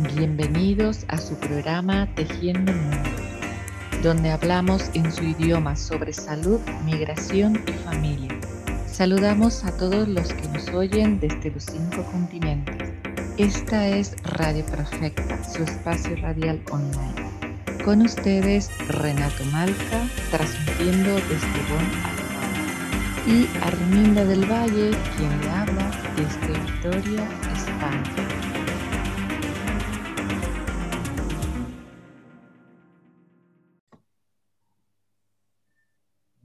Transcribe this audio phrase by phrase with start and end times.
[0.00, 3.10] Bienvenidos a su programa Tejiendo Mundo,
[4.00, 8.38] donde hablamos en su idioma sobre salud, migración y familia.
[8.86, 12.92] Saludamos a todos los que nos oyen desde los cinco continentes.
[13.38, 17.82] Esta es Radio Perfecta, su espacio radial online.
[17.84, 22.18] Con ustedes, Renato Malca, transmitiendo desde Bonn,
[23.26, 28.37] y Arminda del Valle, quien le habla desde Victoria, España.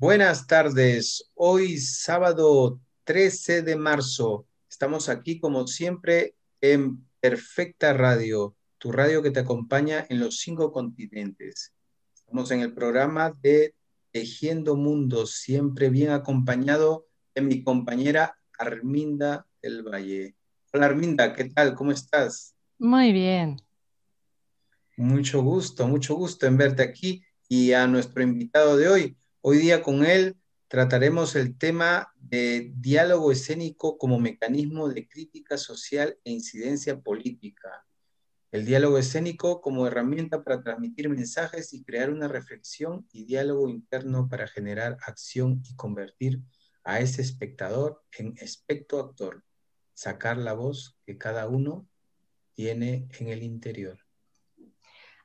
[0.03, 4.45] Buenas tardes, hoy sábado 13 de marzo.
[4.69, 10.73] Estamos aquí como siempre en Perfecta Radio, tu radio que te acompaña en los cinco
[10.73, 11.71] continentes.
[12.13, 13.75] Estamos en el programa de
[14.11, 20.35] Tejiendo Mundos, siempre bien acompañado de mi compañera Arminda del Valle.
[20.73, 21.75] Hola Arminda, ¿qué tal?
[21.75, 22.53] ¿Cómo estás?
[22.77, 23.55] Muy bien.
[24.97, 29.17] Mucho gusto, mucho gusto en verte aquí y a nuestro invitado de hoy.
[29.45, 30.37] Hoy día con él
[30.69, 37.85] trataremos el tema de diálogo escénico como mecanismo de crítica social e incidencia política.
[38.51, 44.29] El diálogo escénico como herramienta para transmitir mensajes y crear una reflexión y diálogo interno
[44.29, 46.39] para generar acción y convertir
[46.85, 49.43] a ese espectador en espectro actor,
[49.93, 51.85] sacar la voz que cada uno
[52.53, 54.02] tiene en el interior.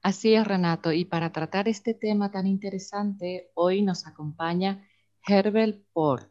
[0.03, 0.93] Así es, Renato.
[0.93, 4.87] Y para tratar este tema tan interesante, hoy nos acompaña
[5.27, 6.31] Herbert Port,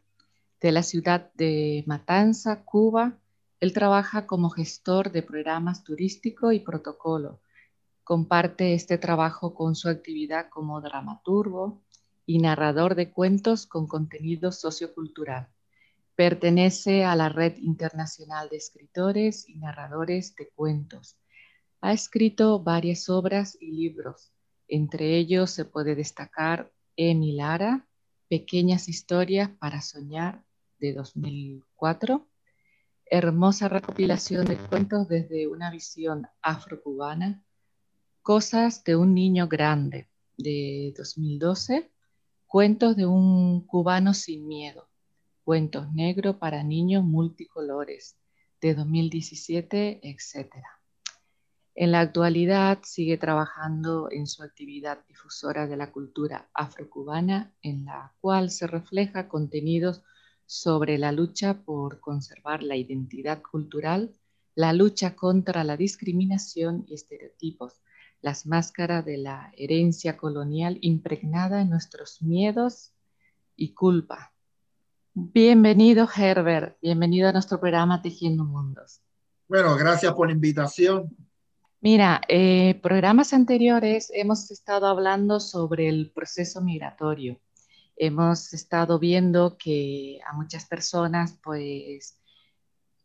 [0.62, 3.20] de la ciudad de Matanza, Cuba,
[3.60, 7.42] él trabaja como gestor de programas turístico y protocolo.
[8.04, 11.82] Comparte este trabajo con su actividad como dramaturgo
[12.26, 15.50] y narrador de cuentos con contenido sociocultural.
[16.16, 21.18] Pertenece a la Red Internacional de Escritores y Narradores de Cuentos.
[21.82, 24.34] Ha escrito varias obras y libros.
[24.68, 27.88] Entre ellos se puede destacar Emi Lara,
[28.28, 30.44] Pequeñas historias para soñar,
[30.80, 32.28] de 2004,
[33.06, 37.44] hermosa recopilación de cuentos desde una visión afrocubana,
[38.22, 41.90] Cosas de un niño grande, de 2012,
[42.46, 44.90] Cuentos de un cubano sin miedo,
[45.44, 48.18] Cuentos negros para niños multicolores,
[48.60, 50.52] de 2017, etc.
[51.80, 58.16] En la actualidad sigue trabajando en su actividad difusora de la cultura afrocubana, en la
[58.20, 60.02] cual se refleja contenidos
[60.48, 64.12] sobre la lucha por conservar la identidad cultural,
[64.56, 67.80] la lucha contra la discriminación y estereotipos,
[68.22, 72.96] las máscaras de la herencia colonial impregnada en nuestros miedos
[73.56, 74.34] y culpa.
[75.14, 79.04] Bienvenido Herbert, bienvenido a nuestro programa Tejiendo Mundos.
[79.48, 81.27] Bueno, gracias por la invitación.
[81.80, 87.40] Mira, eh, programas anteriores hemos estado hablando sobre el proceso migratorio
[87.98, 92.20] hemos estado viendo que a muchas personas pues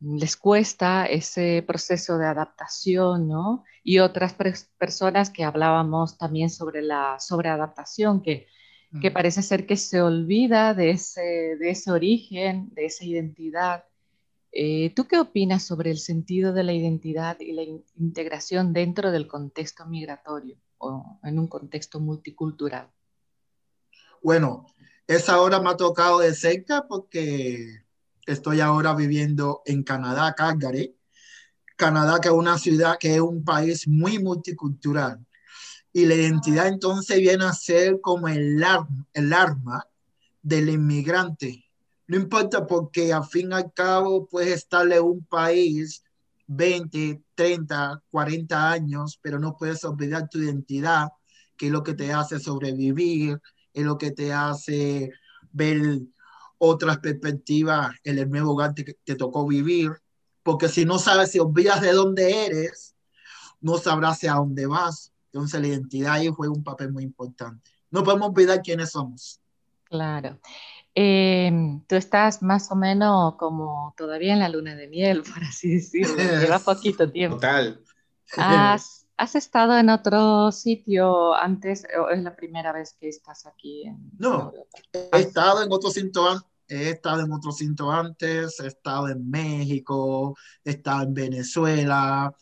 [0.00, 3.64] les cuesta ese proceso de adaptación, ¿no?
[3.82, 4.34] Y otras
[4.78, 8.48] personas que hablábamos también sobre la sobreadaptación, que,
[9.00, 13.84] que parece ser que se olvida de ese, de ese origen, de esa identidad.
[14.52, 17.62] Eh, ¿Tú qué opinas sobre el sentido de la identidad y la
[17.96, 22.90] integración dentro del contexto migratorio o en un contexto multicultural?
[24.22, 24.66] Bueno,
[25.06, 27.82] esa hora me ha tocado de cerca porque
[28.26, 30.94] estoy ahora viviendo en Canadá, Calgary.
[31.76, 35.18] Canadá, que es una ciudad, que es un país muy multicultural.
[35.94, 39.86] Y la identidad entonces viene a ser como el arma, el arma
[40.42, 41.64] del inmigrante.
[42.06, 46.02] No importa porque al fin y al cabo puedes estarle un país
[46.46, 51.08] 20, 30, 40 años, pero no puedes olvidar tu identidad,
[51.56, 53.40] que es lo que te hace sobrevivir,
[53.72, 55.10] es lo que te hace
[55.52, 56.00] ver
[56.58, 59.90] otras perspectivas el nuevo hogar que te tocó vivir,
[60.42, 62.94] porque si no sabes, si olvidas de dónde eres,
[63.60, 65.12] no sabrás a dónde vas.
[65.32, 67.70] Entonces la identidad ahí juega un papel muy importante.
[67.90, 69.40] No podemos olvidar quiénes somos.
[69.84, 70.38] Claro.
[70.94, 75.74] Em, tú estás más o menos como todavía en la luna de miel, por así
[75.74, 76.16] decirlo.
[76.40, 77.36] Lleva poquito tiempo.
[77.36, 77.80] Total.
[78.36, 83.84] Has ¿Has estado en otro sitio antes o es la primera vez que estás aquí?
[83.84, 84.52] En no,
[84.92, 90.36] he estado en otro sitio he estado en otro sitio antes, he estado en México,
[90.64, 92.34] he estado en Venezuela,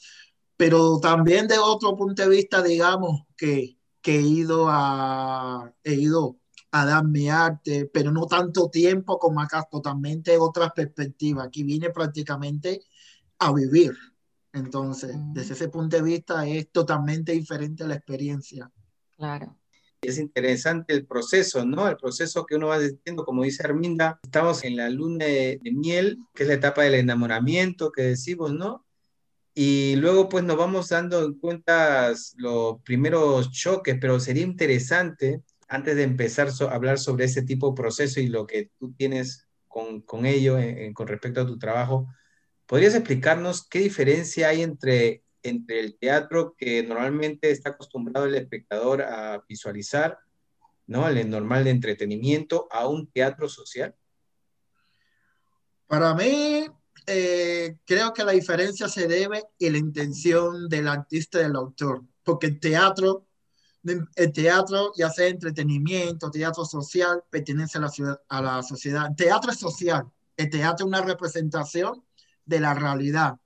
[0.56, 6.38] pero también de otro punto de vista, digamos, que, que he ido a, he ido
[6.72, 11.46] a dar mi arte, pero no tanto tiempo como acá, totalmente otras perspectivas.
[11.46, 12.82] Aquí vine prácticamente
[13.38, 13.92] a vivir
[14.52, 18.70] Entonces, desde ese punto de vista es totalmente diferente la experiencia.
[19.16, 19.56] Claro.
[20.02, 21.86] Es interesante el proceso, ¿no?
[21.88, 26.18] El proceso que uno va diciendo, como dice Arminda, estamos en la luna de, miel,
[26.34, 28.86] que es la etapa del enamoramiento que decimos, ¿no?
[29.54, 35.96] Y luego pues nos vamos dando en cuenta los primeros choques, pero sería interesante, antes
[35.96, 40.02] de empezar a hablar sobre ese tipo de proceso y lo que tú tienes con,
[40.02, 40.58] con ello
[40.92, 42.06] con respecto a tu trabajo,
[42.66, 49.02] ¿podrías explicarnos qué diferencia hay entre entre el teatro que normalmente está acostumbrado el espectador
[49.02, 50.18] a visualizar,
[50.86, 51.08] ¿no?
[51.08, 53.94] El normal de entretenimiento, a un teatro social?
[55.86, 56.66] Para mí,
[57.06, 62.04] eh, creo que la diferencia se debe en la intención del artista y del autor,
[62.22, 63.26] porque el teatro,
[63.84, 69.06] el teatro, ya sea entretenimiento, teatro social, pertenece a la, ciudad, a la sociedad.
[69.08, 70.04] El teatro es social,
[70.36, 72.04] el teatro es una representación
[72.44, 73.36] de la realidad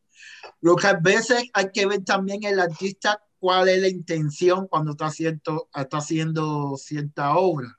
[0.60, 4.92] lo que a veces hay que ver también el artista cuál es la intención cuando
[4.92, 7.78] está, haciendo, está haciendo cierta obra.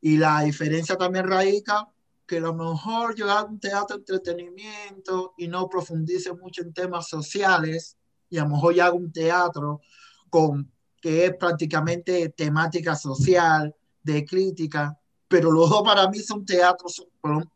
[0.00, 1.88] Y la diferencia también radica
[2.26, 6.72] que a lo mejor yo hago un teatro de entretenimiento y no profundice mucho en
[6.72, 7.96] temas sociales,
[8.28, 9.80] y a lo mejor yo hago un teatro
[10.28, 10.70] con,
[11.00, 14.98] que es prácticamente temática social, de crítica,
[15.28, 17.06] pero los dos para mí son teatros,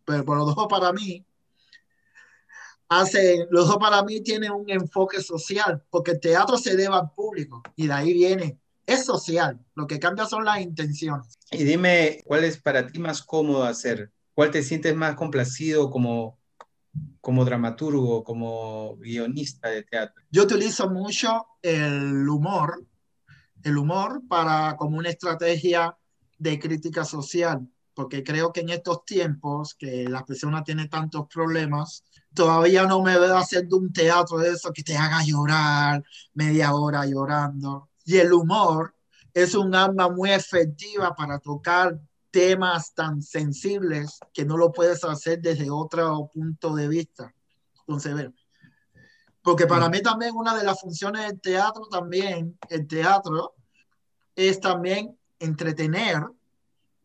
[0.05, 1.25] pero, los dos para mí
[2.89, 7.11] hace, los dos para mí tienen un enfoque social, porque el teatro se debe al
[7.11, 11.39] público y de ahí viene, es social, lo que cambia son las intenciones.
[11.51, 14.13] Y dime, ¿cuál es para ti más cómodo hacer?
[14.35, 16.39] ¿Cuál te sientes más complacido como,
[17.21, 20.23] como dramaturgo, como guionista de teatro?
[20.31, 22.85] Yo utilizo mucho el humor,
[23.65, 25.97] el humor para como una estrategia
[26.39, 32.05] de crítica social, porque creo que en estos tiempos que las personas tienen tantos problemas,
[32.35, 37.07] todavía no me veo haciendo un teatro de eso que te haga llorar media hora
[37.07, 37.89] llorando.
[38.05, 38.95] Y el humor
[39.33, 41.99] es un arma muy efectiva para tocar
[42.31, 47.35] temas tan sensibles que no lo puedes hacer desde otro punto de vista.
[47.87, 48.35] Entonces, ver.
[49.45, 53.55] Porque para mí también una de las funciones del teatro también, el teatro,
[54.35, 56.25] es también entretener,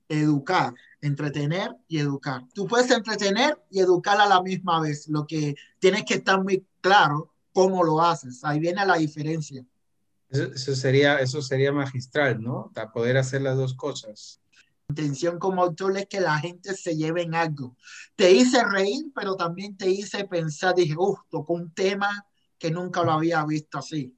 [0.08, 2.44] educar entretener y educar.
[2.54, 6.66] Tú puedes entretener y educar a la misma vez, lo que tienes que estar muy
[6.82, 8.44] claro cómo lo haces.
[8.44, 9.66] Ahí viene la diferencia.
[10.30, 12.72] Eso, sería, eso sería magistral, ¿no?
[12.74, 14.39] Para poder hacer las dos cosas.
[14.90, 17.78] Intención como autor es que la gente se lleve en algo.
[18.16, 22.26] Te hice reír, pero también te hice pensar, dije, uff, tocó un tema
[22.58, 24.18] que nunca lo había visto así.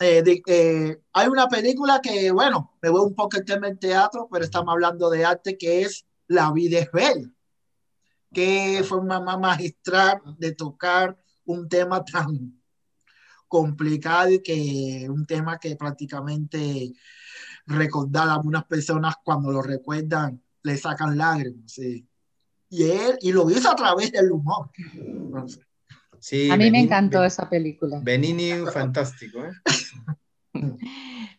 [0.00, 4.28] Eh, eh, hay una película que, bueno, me voy un poco el tema del teatro,
[4.30, 7.30] pero estamos hablando de arte, que es La vida es bella,
[8.32, 12.60] que fue una más magistral de tocar un tema tan
[13.46, 16.94] complicado y que un tema que prácticamente
[17.66, 21.78] recordar a algunas personas cuando lo recuerdan le sacan lágrimas.
[21.78, 24.70] Y él, y lo hizo a través del humor
[26.50, 28.00] a mí me encantó esa película.
[28.02, 29.40] Benini, fantástico.
[29.44, 29.52] ¿eh?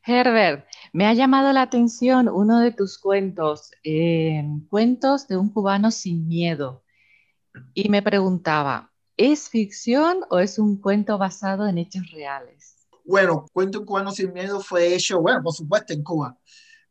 [0.05, 5.89] Herbert, me ha llamado la atención uno de tus cuentos, eh, Cuentos de un cubano
[5.89, 6.83] sin miedo.
[7.73, 12.82] Y me preguntaba, ¿es ficción o es un cuento basado en hechos reales?
[13.03, 16.37] Bueno, Cuento un cubano sin miedo fue hecho, bueno, por supuesto en Cuba,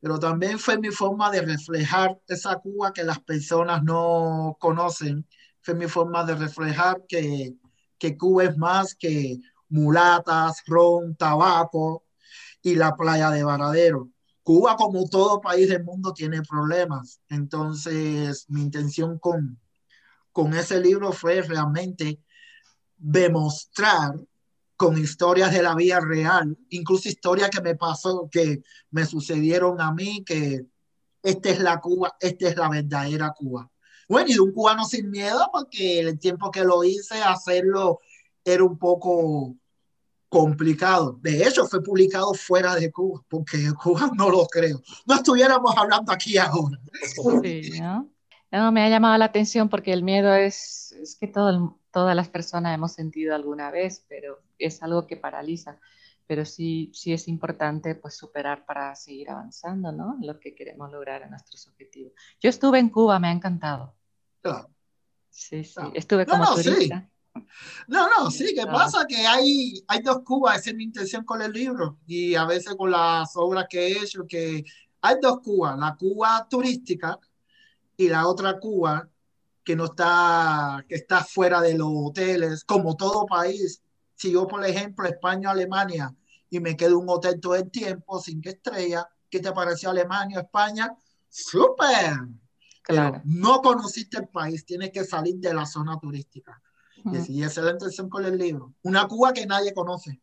[0.00, 5.26] pero también fue mi forma de reflejar esa Cuba que las personas no conocen.
[5.62, 7.54] Fue mi forma de reflejar que
[7.99, 9.38] que Cuba es más que
[9.69, 12.04] mulatas, ron, tabaco
[12.62, 14.11] y la playa de Varadero.
[14.42, 17.21] Cuba, como todo país del mundo, tiene problemas.
[17.28, 19.61] Entonces, mi intención con,
[20.33, 22.21] con ese libro fue realmente
[22.99, 24.14] demostrar
[24.83, 29.93] con historias de la vida real, incluso historias que me pasó, que me sucedieron a
[29.93, 30.67] mí, que
[31.23, 33.71] esta es la Cuba, esta es la verdadera Cuba.
[34.09, 38.01] Bueno, y de un cubano sin miedo, porque el tiempo que lo hice, hacerlo
[38.45, 39.55] era un poco
[40.29, 41.17] complicado.
[41.23, 44.83] De hecho, fue publicado fuera de Cuba, porque Cuba no lo creo.
[45.07, 46.81] No estuviéramos hablando aquí ahora.
[47.41, 48.12] Sí, ¿no?
[48.52, 52.75] Me ha llamado la atención porque el miedo es, es que todo, todas las personas
[52.75, 55.78] hemos sentido alguna vez, pero es algo que paraliza.
[56.26, 60.16] Pero sí, sí es importante pues superar para seguir avanzando, ¿no?
[60.21, 62.12] Lo que queremos lograr en nuestros objetivos.
[62.40, 63.94] Yo estuve en Cuba, me ha encantado.
[65.30, 67.09] Sí, sí, estuve como turista.
[67.88, 69.06] No, no, sí, ¿qué pasa?
[69.06, 72.75] Que hay, hay dos Cubas, esa es mi intención con el libro y a veces
[72.76, 74.64] con las obras que he hecho, que
[75.00, 77.18] hay dos Cubas, la Cuba turística
[77.97, 79.09] y la otra Cuba
[79.65, 83.83] que no está, que está fuera de los hoteles, como todo país,
[84.15, 86.15] Si yo, por ejemplo, España, Alemania,
[86.49, 90.95] y me quedo un hotel todo el tiempo, cinco estrellas, ¿qué te pareció Alemania, España?
[91.29, 92.19] ¡Súper!
[92.85, 93.23] Claro.
[93.25, 96.61] no conociste el país, tienes que salir de la zona turística.
[97.29, 98.75] Y esa es la intención con el libro.
[98.83, 100.21] Una Cuba que nadie conoce.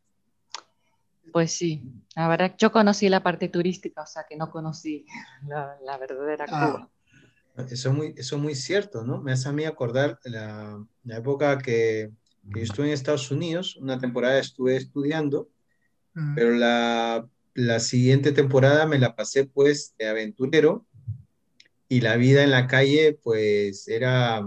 [1.31, 1.83] Pues sí,
[2.15, 5.05] la verdad, yo conocí la parte turística, o sea que no conocí
[5.47, 6.67] la, verdadera ah.
[6.67, 6.89] Cuba.
[7.69, 9.21] Eso es, muy, eso es muy cierto, ¿no?
[9.21, 12.11] Me hace a mí acordar la, la época que,
[12.51, 15.49] que, yo estuve en Estados Unidos, una temporada estuve estudiando,
[16.35, 20.85] pero la, la, siguiente temporada me la pasé pues de aventurero
[21.87, 24.45] y la vida en la calle pues era,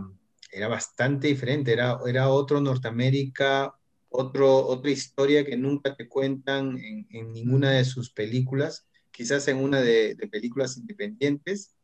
[0.50, 3.74] era bastante diferente, era, era otro Norteamérica,
[4.10, 9.56] otro, otra historia que nunca te cuentan en, en ninguna de sus películas, quizás en
[9.58, 11.74] una de, de películas independientes,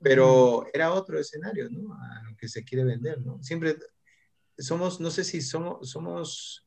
[0.00, 1.94] pero era otro escenario, ¿no?
[1.94, 3.42] A lo que se quiere vender, ¿no?
[3.42, 3.76] Siempre
[4.56, 6.66] somos, no sé si somos, somos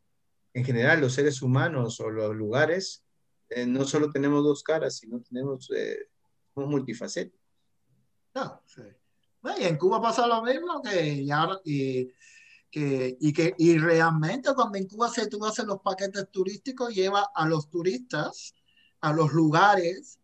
[0.53, 3.03] en general los seres humanos o los lugares,
[3.49, 6.09] eh, no solo tenemos dos caras, sino tenemos, eh,
[6.53, 7.39] somos multifacéticos.
[8.33, 8.81] No, sí.
[9.59, 12.13] y en Cuba pasa lo mismo que ya, y,
[12.69, 17.29] que, y, que, y realmente cuando en Cuba se tú haces los paquetes turísticos, lleva
[17.35, 18.55] a los turistas
[19.01, 20.19] a los lugares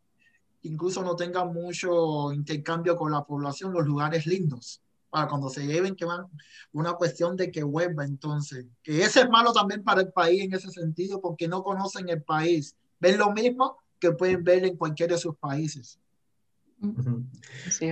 [0.67, 5.95] incluso no tengan mucho intercambio con la población, los lugares lindos, para cuando se lleven,
[5.95, 6.25] que van.
[6.73, 10.53] Una cuestión de que vuelva entonces, que ese es malo también para el país en
[10.53, 15.15] ese sentido, porque no conocen el país, ven lo mismo que pueden ver en cualquiera
[15.15, 15.99] de sus países.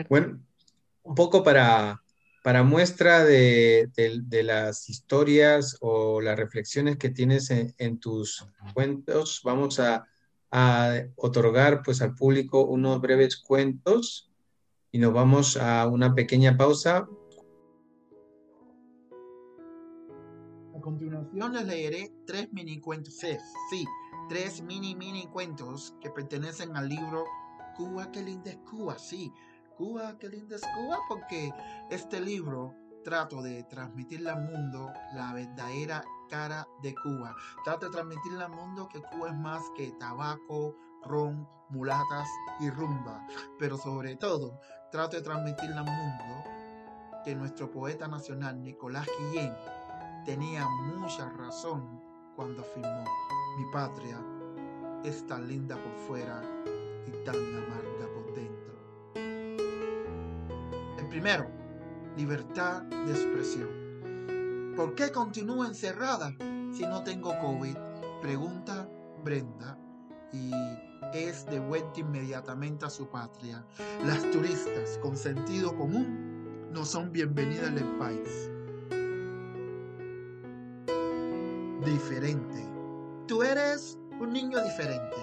[0.10, 0.40] Bueno,
[1.04, 2.04] un poco para,
[2.44, 9.80] para muestra de, de, las historias o las reflexiones que tienes en tus cuentos, vamos
[9.80, 10.08] a
[10.58, 14.32] a otorgar pues al público unos breves cuentos
[14.90, 17.10] y nos vamos a una pequeña pausa.
[20.74, 23.86] A continuación les leeré tres mini cuentos, sí,
[24.30, 27.26] tres mini mini cuentos que pertenecen al libro
[27.76, 29.34] Cuba, qué linda es Cuba, sí,
[29.76, 31.52] Cuba, qué linda es Cuba, porque
[31.92, 37.36] este libro trato de transmitirle al mundo la verdadera cara de Cuba.
[37.64, 42.28] Trato de transmitirle al mundo que Cuba es más que tabaco, ron, mulatas
[42.60, 43.26] y rumba.
[43.60, 44.60] Pero sobre todo,
[44.92, 46.44] trato de transmitirle al mundo
[47.24, 49.54] que nuestro poeta nacional Nicolás Guillén
[50.26, 52.02] tenía mucha razón
[52.36, 53.04] cuando afirmó,
[53.58, 54.20] mi patria
[55.04, 56.42] es tan linda por fuera
[57.08, 58.76] y tan amarga por dentro.
[60.98, 61.48] El primero,
[62.18, 63.85] libertad de expresión.
[64.76, 66.36] ¿Por qué continúo encerrada
[66.74, 67.78] si no tengo COVID?
[68.22, 68.90] Pregunta
[69.24, 69.80] Brenda
[70.34, 70.52] y
[71.14, 73.66] es de vuelta inmediatamente a su patria.
[74.04, 78.52] Las turistas con sentido común no son bienvenidas en el país.
[81.86, 82.68] Diferente.
[83.28, 85.16] Tú eres un niño diferente.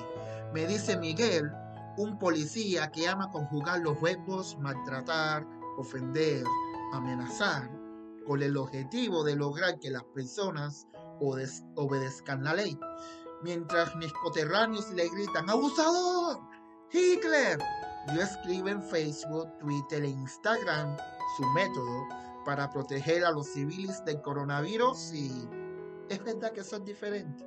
[0.55, 1.53] Me dice Miguel,
[1.99, 6.43] un policía que ama conjugar los verbos maltratar, ofender,
[6.95, 7.82] amenazar
[8.27, 10.87] con el objetivo de lograr que las personas
[11.21, 12.79] obedezcan la ley.
[13.43, 16.39] Mientras mis coterráneos le gritan ¡Abusador!
[16.91, 17.59] ¡Hitler!
[18.15, 20.97] Yo escribo en Facebook, Twitter e Instagram
[21.37, 22.07] su método
[22.45, 25.49] para proteger a los civiles del coronavirus y
[26.09, 27.47] es verdad que son diferentes.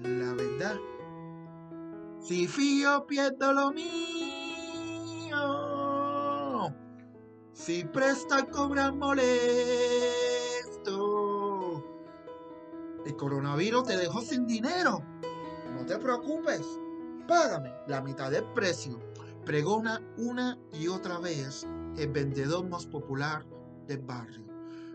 [0.00, 0.76] La verdad.
[2.20, 5.67] Si fío pierdo lo mío
[7.58, 9.24] si presta cobra molesto.
[13.04, 15.02] El coronavirus te dejó sin dinero.
[15.74, 16.62] No te preocupes.
[17.26, 19.00] Págame la mitad del precio.
[19.44, 23.44] Pregona una y otra vez el vendedor más popular
[23.86, 24.46] del barrio.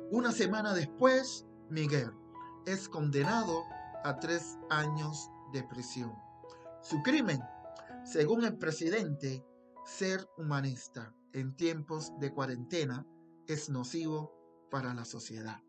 [0.09, 2.13] Una semana después, Miguel
[2.65, 3.65] es condenado
[4.05, 6.13] a tres años de prisión.
[6.81, 7.41] Su crimen,
[8.05, 9.43] según el presidente,
[9.85, 13.05] ser humanista en tiempos de cuarentena
[13.47, 15.59] es nocivo para la sociedad.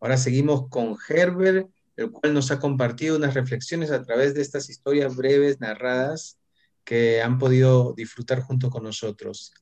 [0.00, 4.68] Ahora seguimos con Herbert, el cual nos ha compartido unas reflexiones a través de estas
[4.68, 6.38] historias breves narradas
[6.84, 9.52] que han podido disfrutar junto con nosotros.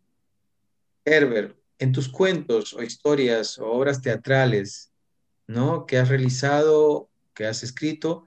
[1.04, 4.92] Herbert, en tus cuentos o historias o obras teatrales,
[5.46, 5.86] ¿no?
[5.86, 8.24] que has realizado, que has escrito,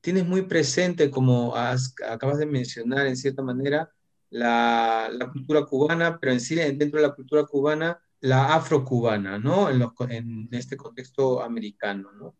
[0.00, 3.90] tienes muy presente, como acabas de mencionar en cierta manera,
[4.30, 9.70] la, cultura cubana, pero en sí dentro de la cultura cubana, la afrocubana, ¿no?
[9.70, 12.36] En, en este contexto americano, ¿no?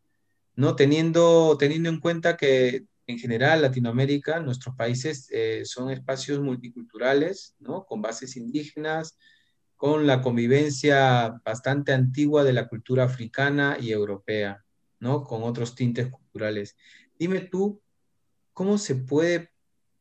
[0.56, 0.76] ¿no?
[0.76, 7.84] Teniendo, teniendo en cuenta que en general Latinoamérica, nuestros países eh, son espacios multiculturales, ¿no?
[7.84, 9.18] Con bases indígenas,
[9.76, 14.64] con la convivencia bastante antigua de la cultura africana y europea,
[14.98, 15.24] ¿no?
[15.24, 16.76] Con otros tintes culturales.
[17.20, 17.80] Dime tú,
[18.52, 19.52] ¿cómo se puede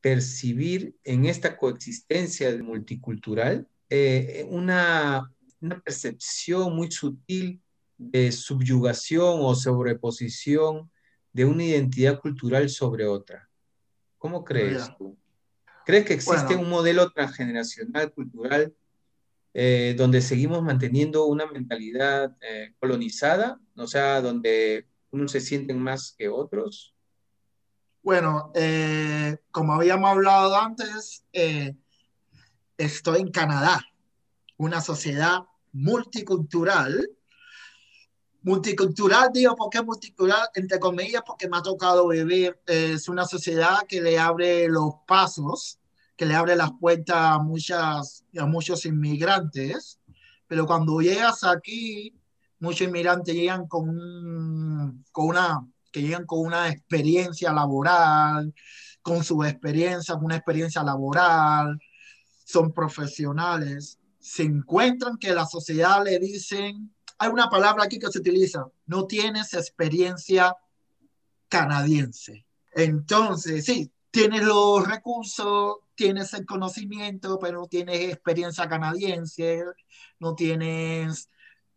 [0.01, 7.61] percibir en esta coexistencia multicultural eh, una, una percepción muy sutil
[7.97, 10.89] de subyugación o sobreposición
[11.33, 13.49] de una identidad cultural sobre otra.
[14.17, 15.17] ¿Cómo crees tú?
[15.85, 18.73] ¿Crees que existe un modelo transgeneracional cultural
[19.53, 23.59] eh, donde seguimos manteniendo una mentalidad eh, colonizada?
[23.75, 26.95] O sea, donde unos se sienten más que otros.
[28.09, 31.23] Bueno, eh, como habíamos hablado antes,
[32.75, 33.85] estoy en Canadá,
[34.57, 35.41] una sociedad
[35.73, 37.07] multicultural
[38.41, 40.49] Multicultural, digo, ¿por qué multicultural?
[40.55, 42.59] Entre comillas, porque me ha tocado vivir.
[42.65, 45.77] es una sociedad que le abre los pasos,
[46.17, 49.99] que le abre las puertas a, muchas, a muchos inmigrantes,
[50.47, 52.19] pero cuando llegas aquí,
[52.57, 58.53] muchos inmigrantes llegan con, con una que llegan con una experiencia laboral,
[59.01, 61.79] con su experiencia, una experiencia laboral,
[62.45, 68.19] son profesionales, se encuentran que la sociedad le dicen hay una palabra aquí que se
[68.19, 70.55] utiliza, no tienes experiencia
[71.49, 72.45] canadiense.
[72.71, 79.65] Entonces, sí, tienes los recursos, tienes el conocimiento, pero no tienes experiencia canadiense,
[80.19, 81.29] no tienes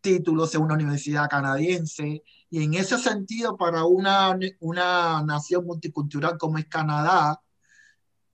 [0.03, 2.23] títulos en una universidad canadiense.
[2.51, 7.41] Y en ese sentido, para una, una nación multicultural como es Canadá,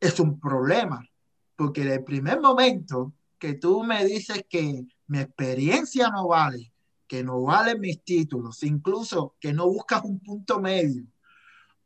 [0.00, 1.08] es un problema,
[1.54, 6.72] porque el primer momento que tú me dices que mi experiencia no vale,
[7.06, 11.04] que no valen mis títulos, incluso que no buscas un punto medio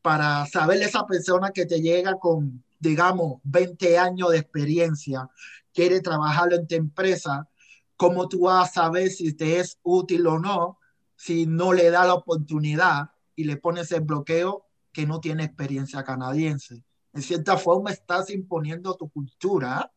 [0.03, 5.29] para saber esa persona que te llega con, digamos, 20 años de experiencia,
[5.73, 7.49] quiere trabajar en tu empresa,
[7.97, 10.79] ¿cómo tú vas a saber si te es útil o no
[11.17, 16.05] si no le da la oportunidad y le pones el bloqueo que no tiene experiencia
[16.05, 16.85] canadiense?
[17.13, 19.93] En cierta forma estás imponiendo tu cultura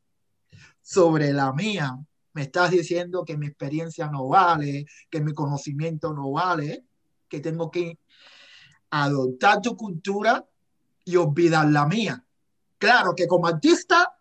[0.82, 1.98] sobre la mía
[2.36, 6.86] me estás diciendo que mi experiencia no vale, que mi conocimiento no vale,
[7.30, 7.98] que tengo que
[8.90, 10.46] adoptar tu cultura
[11.06, 12.26] y olvidar la mía.
[12.78, 14.20] Claro que como artista,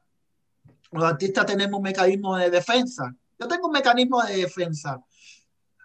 [0.93, 3.13] los artistas tenemos un mecanismo de defensa.
[3.39, 5.03] Yo tengo un mecanismo de defensa.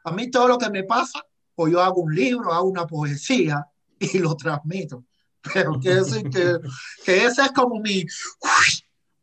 [0.04, 1.24] A mí todo lo que me pasa,
[1.56, 3.66] pues yo hago un libro, hago una poesía
[4.00, 5.06] y lo transmito.
[5.54, 6.58] Pero quiero decir que,
[7.04, 8.06] que ese es como mi...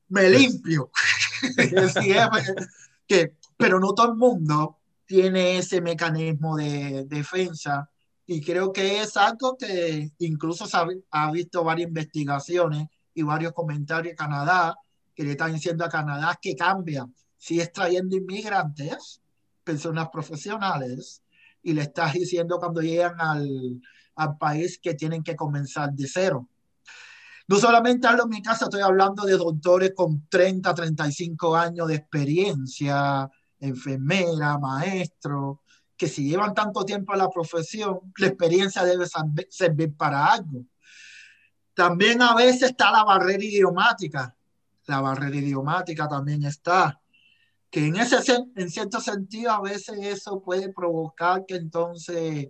[0.08, 0.90] me limpio.
[3.06, 7.88] que, pero no todo el mundo tiene ese mecanismo de, defensa
[8.26, 10.76] y creo que es algo que incluso se
[11.10, 14.76] ha, visto varias investigaciones y varios comentarios en Canadá
[15.14, 17.06] que le están diciendo a Canadá que cambia.
[17.46, 19.22] Si es trayendo inmigrantes,
[19.62, 21.22] personas profesionales,
[21.62, 23.80] y le estás diciendo cuando llegan al,
[24.16, 26.48] al país que tienen que comenzar de cero.
[27.46, 31.94] No solamente hablo en mi casa, estoy hablando de doctores con 30, 35 años de
[31.94, 33.30] experiencia,
[33.60, 35.62] enfermera, maestro,
[35.96, 39.06] que si llevan tanto tiempo en la profesión, la experiencia debe
[39.50, 40.64] servir para algo.
[41.74, 44.34] También a veces está la barrera idiomática.
[44.86, 47.00] La barrera idiomática también está.
[47.70, 48.18] Que en, ese,
[48.54, 52.48] en cierto sentido a veces eso puede provocar que entonces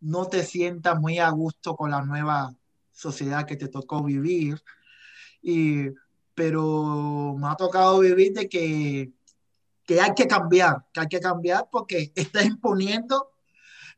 [0.00, 2.54] no te sientas muy a gusto con la nueva
[2.92, 4.62] sociedad que te tocó vivir.
[5.42, 5.88] Y,
[6.34, 9.12] pero me ha tocado vivir de que,
[9.84, 13.32] que hay que cambiar, que hay que cambiar porque está imponiendo,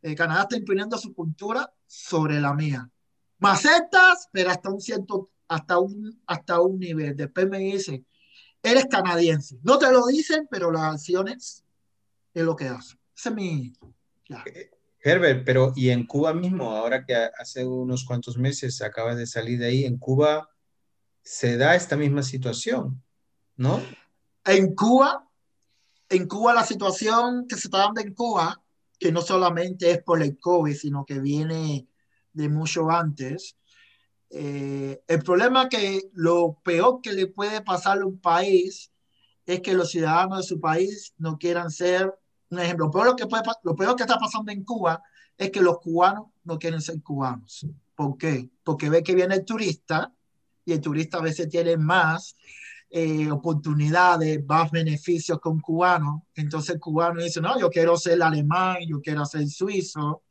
[0.02, 2.88] eh, Canadá está imponiendo su cultura sobre la mía.
[3.38, 7.16] Macetas, pero hasta un cierto, hasta un, hasta un nivel.
[7.16, 8.05] Después me dice
[8.70, 9.59] eres canadiense.
[9.62, 11.64] No te lo dicen, pero las acciones
[12.35, 12.98] es lo que hacen.
[13.16, 13.72] Ese es mi...
[14.46, 19.26] Eh, Herbert, pero y en Cuba mismo, ahora que hace unos cuantos meses acabas de
[19.26, 20.48] salir de ahí, en Cuba
[21.22, 23.02] se da esta misma situación,
[23.57, 23.81] ¿no?
[24.44, 25.29] En Cuba,
[26.09, 28.61] en Cuba la situación que se está dando en Cuba,
[28.98, 31.87] que no solamente es por el COVID, sino que viene
[32.33, 33.57] de mucho antes,
[34.30, 38.90] eh, el problema es que lo peor que le puede pasar a un país
[39.46, 42.12] es que los ciudadanos de su país no quieran ser
[42.50, 45.02] un ejemplo, lo, que puede, lo peor que está pasando en Cuba
[45.36, 47.66] es que los cubanos no quieren ser cubanos.
[47.94, 48.50] ¿Por qué?
[48.62, 50.12] Porque ve que viene el turista
[50.64, 52.36] y el turista a veces tiene más
[52.90, 56.26] eh, oportunidades, más beneficios que un cubano.
[56.34, 60.22] Entonces el cubano dice, no, yo quiero ser alemán, yo quiero ser suizo.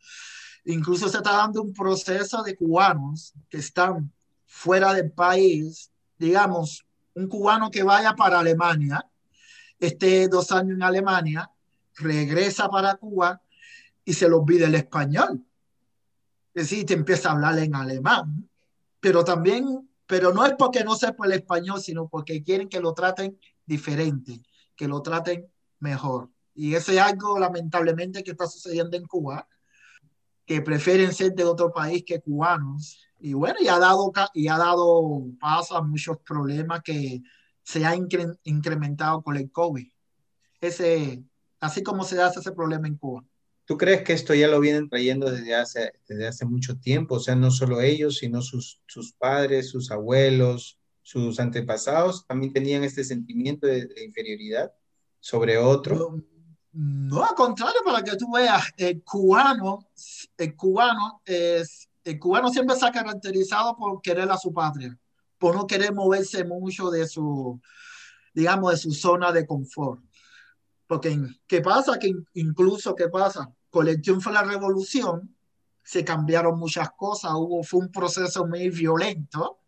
[0.65, 4.11] Incluso se está dando un proceso de cubanos que están
[4.45, 9.05] fuera del país, digamos, un cubano que vaya para Alemania
[9.79, 11.51] esté dos años en Alemania,
[11.95, 13.41] regresa para Cuba
[14.03, 15.43] y se le olvida el español.
[16.53, 18.49] Es decir, te empieza a hablar en alemán,
[18.99, 22.93] pero también, pero no es porque no sepa el español, sino porque quieren que lo
[22.93, 24.41] traten diferente,
[24.75, 25.47] que lo traten
[25.79, 26.29] mejor.
[26.53, 29.47] Y eso es algo lamentablemente que está sucediendo en Cuba,
[30.45, 33.09] que prefieren ser de otro país que cubanos.
[33.19, 37.21] Y bueno, y ha dado, y ha dado paso a muchos problemas que
[37.63, 38.07] se han
[38.43, 39.87] incrementado con el COVID.
[40.61, 41.23] Ese,
[41.59, 43.23] así como se hace ese problema en Cuba.
[43.65, 47.15] ¿Tú crees que esto ya lo vienen trayendo desde hace, desde hace mucho tiempo?
[47.15, 52.83] O sea, no solo ellos, sino sus, sus padres, sus abuelos, sus antepasados, también tenían
[52.83, 54.71] este sentimiento de, inferioridad
[55.19, 56.19] sobre otro.
[56.77, 59.87] No, al contrario, para que tú veas, el cubano,
[60.37, 64.97] el cubano es, el cubano siempre se ha caracterizado por querer a su patria,
[65.37, 67.61] por no querer moverse mucho de su,
[68.33, 70.03] digamos, de su zona de confort.
[70.85, 71.97] Porque, ¿qué pasa?
[71.97, 73.49] Que incluso, ¿qué pasa?
[73.69, 75.33] Con el triunfo de la revolución,
[75.81, 79.59] se cambiaron muchas cosas, hubo, fue un proceso muy violento.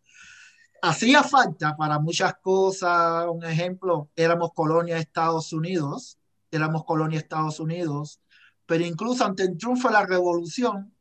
[0.82, 6.17] Hacía falta para muchas cosas, un ejemplo, éramos colonia de Estados Unidos,
[6.50, 8.20] éramos colonia de Estados Unidos,
[8.66, 10.92] pero incluso ante el triunfo de la revolución,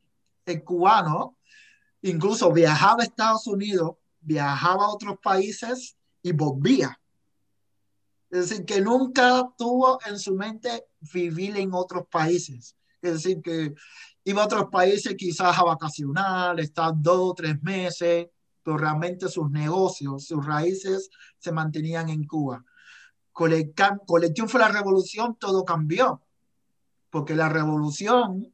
[0.45, 1.38] el cubano
[2.01, 6.99] incluso viajaba a Estados Unidos, viajaba a otros países y volvía.
[8.29, 12.75] Es decir, que nunca tuvo en su mente vivir en otros países.
[13.01, 13.73] Es decir, que
[14.23, 18.27] iba a otros países quizás a vacacionar, estar dos o tres meses,
[18.63, 22.63] pero realmente sus negocios, sus raíces se mantenían en Cuba.
[24.34, 26.21] Triunfo de la revolución todo cambió,
[27.10, 28.52] porque la revolución,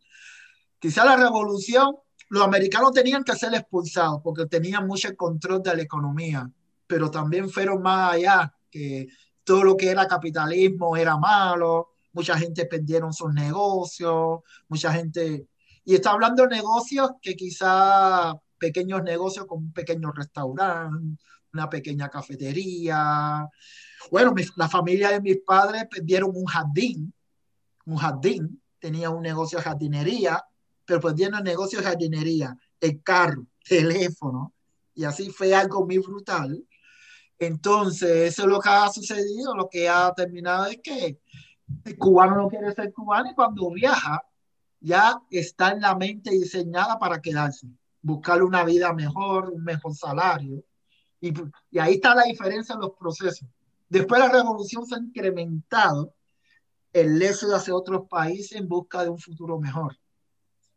[0.80, 1.96] quizá la revolución,
[2.30, 6.50] los americanos tenían que ser expulsados porque tenían mucho control de la economía,
[6.88, 9.08] pero también fueron más allá, que
[9.44, 15.48] todo lo que era capitalismo era malo, mucha gente perdieron sus negocios, mucha gente...
[15.86, 22.10] Y está hablando de negocios que quizá pequeños negocios como un pequeño restaurante, una pequeña
[22.10, 23.48] cafetería.
[24.12, 27.14] Bueno, la familia de mis padres perdieron un jardín,
[27.86, 30.44] un jardín, tenía un negocio de jardinería,
[30.86, 34.54] pero perdieron el negocio de jardinería, el carro, teléfono,
[34.96, 36.64] y así fue algo muy brutal.
[37.40, 41.20] Entonces, eso es lo que ha sucedido, lo que ha terminado es que
[41.86, 44.24] el cubano no quiere ser cubano y cuando viaja
[44.80, 47.68] ya está en la mente diseñada para quedarse,
[48.02, 50.64] buscar una vida mejor, un mejor salario.
[51.22, 51.34] Y,
[51.72, 53.48] y ahí está la diferencia en los procesos.
[53.94, 56.16] Después de la revolución se ha incrementado
[56.92, 59.96] el éxodo hacia otros países en busca de un futuro mejor.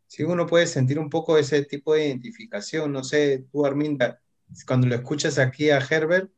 [0.06, 2.92] Sí, uno puede sentir un poco ese tipo de identificación.
[2.92, 4.20] No sé, tú, Arminda,
[4.66, 6.30] cuando lo escuchas aquí a Herbert,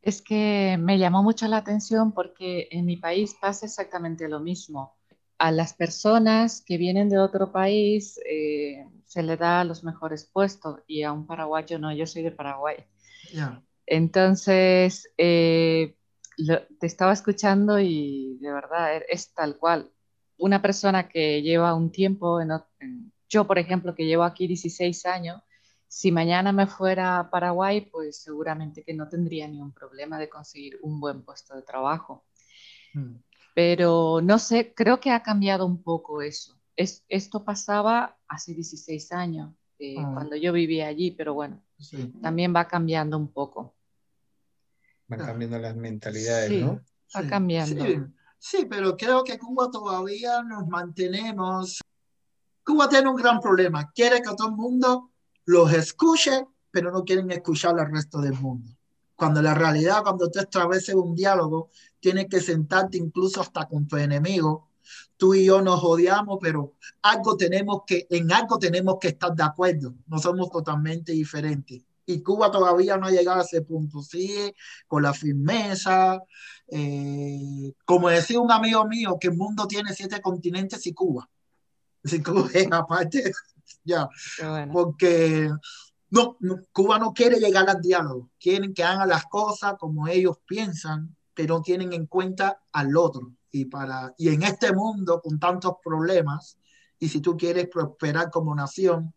[0.00, 4.96] es que me llamó mucho la atención porque en mi país pasa exactamente lo mismo.
[5.36, 10.80] A las personas que vienen de otro país eh, se le da los mejores puestos
[10.86, 12.76] y a un paraguayo no, yo soy de Paraguay.
[13.86, 15.94] Entonces, eh,
[16.46, 19.90] te estaba escuchando y de verdad e, es tal cual.
[20.38, 22.40] Una persona que lleva un tiempo,
[23.28, 25.40] yo por ejemplo que llevo aquí 16 años,
[25.86, 30.78] si mañana me fuera a Paraguay, pues seguramente que no tendría ningún problema de conseguir
[30.82, 32.24] un buen puesto de trabajo.
[32.94, 33.16] Mm.
[33.54, 36.58] Pero no sé, creo que ha cambiado un poco eso.
[36.76, 40.10] Es, esto pasaba hace 16 años, eh, ah.
[40.14, 41.62] cuando yo vivía allí, pero bueno,
[42.22, 43.74] también va cambiando un poco.
[45.16, 46.80] Van cambiando las mentalidades, ¿no?
[47.14, 47.84] Va cambiando.
[48.38, 51.80] Sí, pero creo que Cuba todavía nos mantenemos.
[52.64, 53.92] Cuba tiene un gran problema.
[53.92, 55.10] Quiere que todo el mundo
[55.44, 58.68] los escuche, pero no quieren escuchar al resto del mundo.
[59.14, 61.70] Cuando la realidad, cuando tú estableces un diálogo,
[62.00, 64.70] tienes que sentarte incluso hasta con tu enemigo.
[65.16, 69.44] Tú y yo nos odiamos, pero algo tenemos que, en algo tenemos que estar de
[69.44, 69.94] acuerdo.
[70.08, 71.82] No somos totalmente diferentes.
[72.06, 74.02] Y Cuba todavía no ha llegado a ese punto.
[74.02, 74.54] Sigue
[74.86, 76.20] con la firmeza.
[76.68, 81.28] Eh, como decía un amigo mío, que el mundo tiene siete continentes y Cuba.
[82.04, 83.32] Si Cuba es aparte
[83.84, 84.08] ya.
[84.72, 85.50] Porque
[86.12, 86.36] no,
[86.72, 91.56] Cuba no quiere llegar al diálogo, quieren que hagan las cosas como ellos piensan, pero
[91.56, 93.32] no tienen en cuenta al otro.
[93.50, 96.58] Y, para, y en este mundo con tantos problemas,
[96.98, 99.14] y si tú quieres prosperar como nación,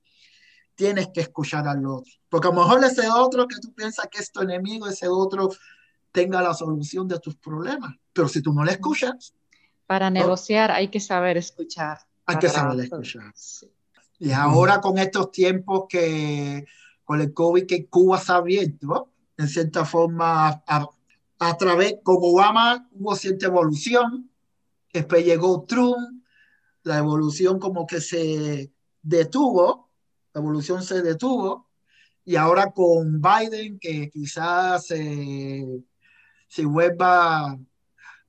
[0.75, 2.11] tienes que escuchar al otro.
[2.29, 5.49] Porque a lo mejor ese otro que tú piensas que es tu enemigo, ese otro
[6.11, 7.95] tenga la solución de tus problemas.
[8.13, 9.33] Pero si tú no le escuchas...
[9.87, 11.99] Para negociar hay que saber escuchar.
[12.25, 13.33] Hay que saber escuchar.
[14.17, 16.65] Y ahora con estos tiempos que
[17.03, 23.15] con el COVID que Cuba está abierto, en cierta forma a través, con Obama hubo
[23.15, 24.29] cierta evolución,
[24.91, 26.23] después llegó Trump,
[26.83, 29.84] la evolución como que se detuvo,
[30.35, 31.69] la evolución se detuvo,
[32.25, 35.65] y ahora con Biden, que quizás se,
[36.47, 37.57] se vuelva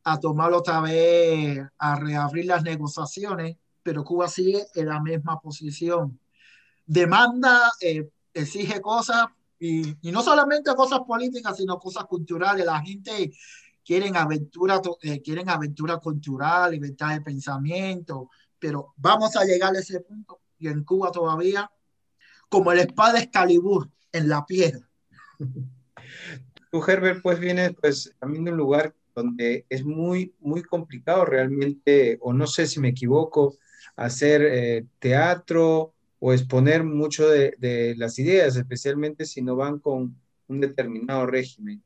[0.04, 6.20] a tomar otra vez, a reabrir las negociaciones, pero Cuba sigue en la misma posición.
[6.86, 9.26] Demanda, eh, exige cosas,
[9.58, 12.64] y, no solamente cosas políticas, sino cosas culturales.
[12.64, 13.32] La gente
[13.84, 20.38] quiere aventura, eh, aventura cultural, libertad de pensamiento, pero vamos a llegar a ese punto.
[20.58, 21.68] Y en Cuba todavía,
[22.48, 24.88] como el espada Excalibur en la piedra.
[26.70, 32.18] Tú, Herbert, pues vienes pues también de un lugar donde es muy, muy complicado realmente,
[32.20, 33.56] o no sé si me equivoco,
[33.96, 40.16] hacer eh, teatro o exponer mucho de, de, las ideas, especialmente si no van con
[40.48, 41.82] un determinado régimen.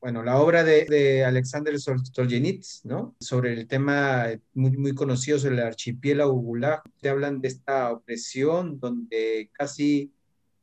[0.00, 3.16] Bueno, la obra de, de Alexander Solzhenitsyn, ¿no?
[3.18, 8.78] Sobre el tema muy, muy conocido sobre el archipiélago Gulag, te hablan de esta opresión
[8.78, 10.12] donde casi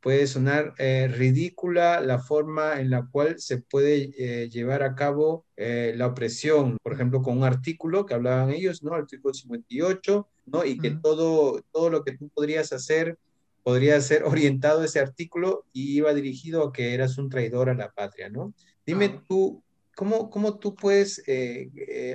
[0.06, 5.44] puede sonar eh, ridícula la forma en la cual se puede eh, llevar a cabo
[5.56, 8.94] eh, la opresión, por ejemplo, con un artículo que hablaban ellos, ¿no?
[8.94, 10.64] Artículo 58, ¿no?
[10.64, 13.18] Y que todo, todo lo que tú podrías hacer
[13.64, 17.74] podría ser orientado a ese artículo y iba dirigido a que eras un traidor a
[17.74, 18.54] la patria, ¿no?
[18.86, 19.24] Dime ah.
[19.28, 19.62] tú,
[19.94, 21.22] ¿cómo, ¿cómo, tú puedes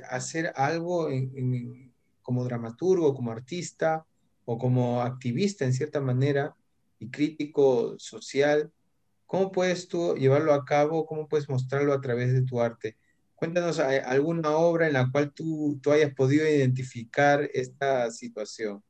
[0.10, 1.10] hacer algo
[2.22, 4.06] como dramaturgo, como artista
[4.46, 6.56] o como activista en cierta manera?
[7.02, 8.72] y crítico social,
[9.26, 11.08] ¿cómo puedes tú llevarlo a cabo?
[11.08, 12.96] ¿Cómo puedes mostrarlo a través de tu arte?
[13.34, 18.84] Cuéntanos eh, alguna obra en la cual tú, tú hayas podido identificar esta situación.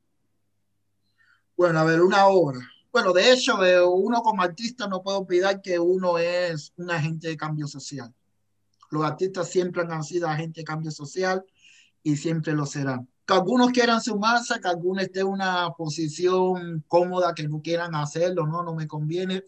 [1.56, 2.60] Bueno, a ver, una obra.
[2.92, 7.28] Bueno, de hecho, eh, uno como artista no puede olvidar que uno es un agente
[7.28, 8.14] de cambio social.
[8.90, 11.44] Los artistas siempre han sido agentes de cambio social
[12.02, 17.34] y siempre lo serán que algunos quieran sumarse, que algunos estén en una posición cómoda,
[17.34, 19.44] que no quieran hacerlo, no, no me conviene.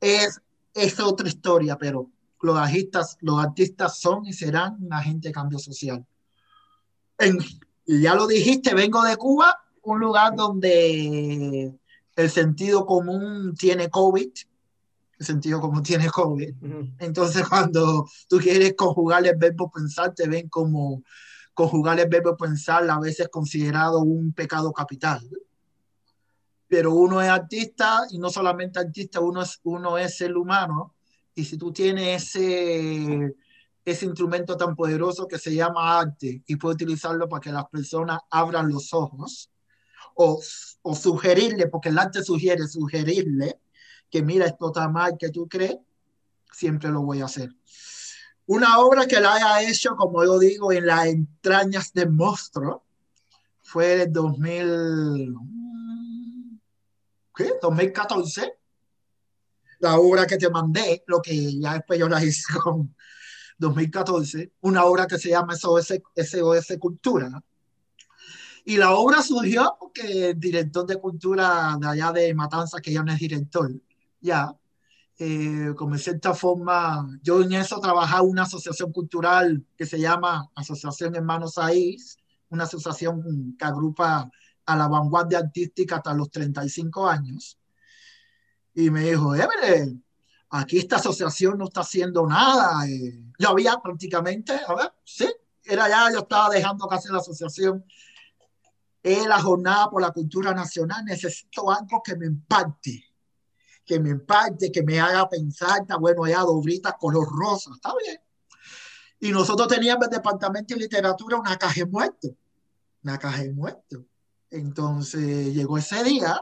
[0.00, 0.40] Es,
[0.74, 5.58] es otra historia, pero los artistas, los artistas son y serán un agente de cambio
[5.58, 6.04] social.
[7.18, 7.38] En,
[7.86, 11.77] ya lo dijiste, vengo de Cuba, un lugar donde
[12.18, 14.32] el sentido común tiene COVID,
[15.20, 16.52] el sentido común tiene COVID.
[16.98, 21.04] Entonces, cuando tú quieres conjugar el verbo pensar, te ven como
[21.54, 25.20] conjugar el verbo pensar a veces considerado un pecado capital.
[26.66, 30.96] Pero uno es artista y no solamente artista, uno es, uno es ser humano.
[31.36, 33.32] Y si tú tienes ese,
[33.84, 38.18] ese instrumento tan poderoso que se llama arte y puedes utilizarlo para que las personas
[38.28, 39.52] abran los ojos
[40.18, 43.60] o, sugerirle, porque el arte sugiere, sugerirle
[44.10, 45.76] que mira, esto está mal, que tú crees,
[46.52, 47.50] siempre lo voy a hacer.
[48.46, 52.84] Una obra que la haya hecho, como yo digo, en las entrañas del monstruo,
[53.60, 55.34] fue el 2000,
[57.36, 57.52] ¿qué?
[57.60, 58.54] 2014.
[59.80, 62.96] La obra que te mandé, lo que ya después yo la hice con
[63.58, 67.40] 2014, una obra que se llama SOS, SOS Cultura.
[68.68, 73.02] Y la obra surgió porque el director de cultura de allá de Matanza, que ya
[73.02, 73.72] no es director,
[74.20, 74.54] ya,
[75.18, 80.50] eh, como de cierta forma, yo en eso trabajaba una asociación cultural que se llama
[80.54, 82.18] Asociación Hermanos Aís,
[82.50, 84.30] una asociación que agrupa
[84.66, 87.58] a la vanguardia artística hasta los 35 años.
[88.74, 89.96] Y me dijo, Everett,
[90.50, 92.86] aquí esta asociación no está haciendo nada.
[92.86, 95.26] Eh, yo había prácticamente, a ver, sí,
[95.64, 97.82] era ya, yo estaba dejando casi la asociación.
[99.02, 103.04] Es la jornada por la cultura nacional, necesito algo que me impacte
[103.88, 108.20] que me impacte, que me haga pensar, está bueno, ya dobritas color rosa, está bien.
[109.18, 112.36] Y nosotros teníamos el departamento de literatura una caja de
[113.02, 113.54] una caja de.
[114.50, 116.40] Entonces llegó ese día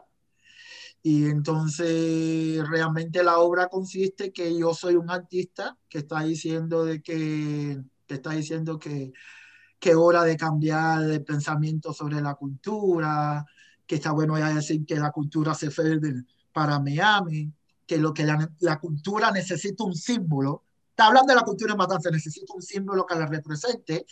[1.03, 7.01] y entonces realmente la obra consiste que yo soy un artista que está diciendo de
[7.01, 9.12] que, que está diciendo que
[9.78, 13.44] que hora de cambiar el pensamiento sobre la cultura,
[13.86, 15.98] que está bueno ya decir que la cultura se fue
[16.52, 17.52] para Miami,
[17.86, 20.64] que lo que la, la, cultura necesita un símbolo.
[20.90, 24.06] Está hablando de la cultura de matanza, necesita un símbolo que la represente,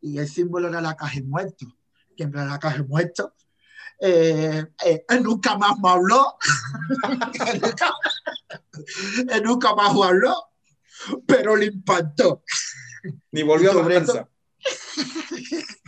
[0.00, 1.68] y el símbolo era la caja de muertos.
[2.16, 3.32] ¿Quién era la caja de muertos?
[3.98, 6.36] Eh, eh, él nunca más me habló.
[7.08, 7.94] él, nunca,
[9.28, 10.36] él nunca más me habló,
[11.26, 12.42] pero le impactó.
[13.32, 14.28] Ni volvió a la prensa.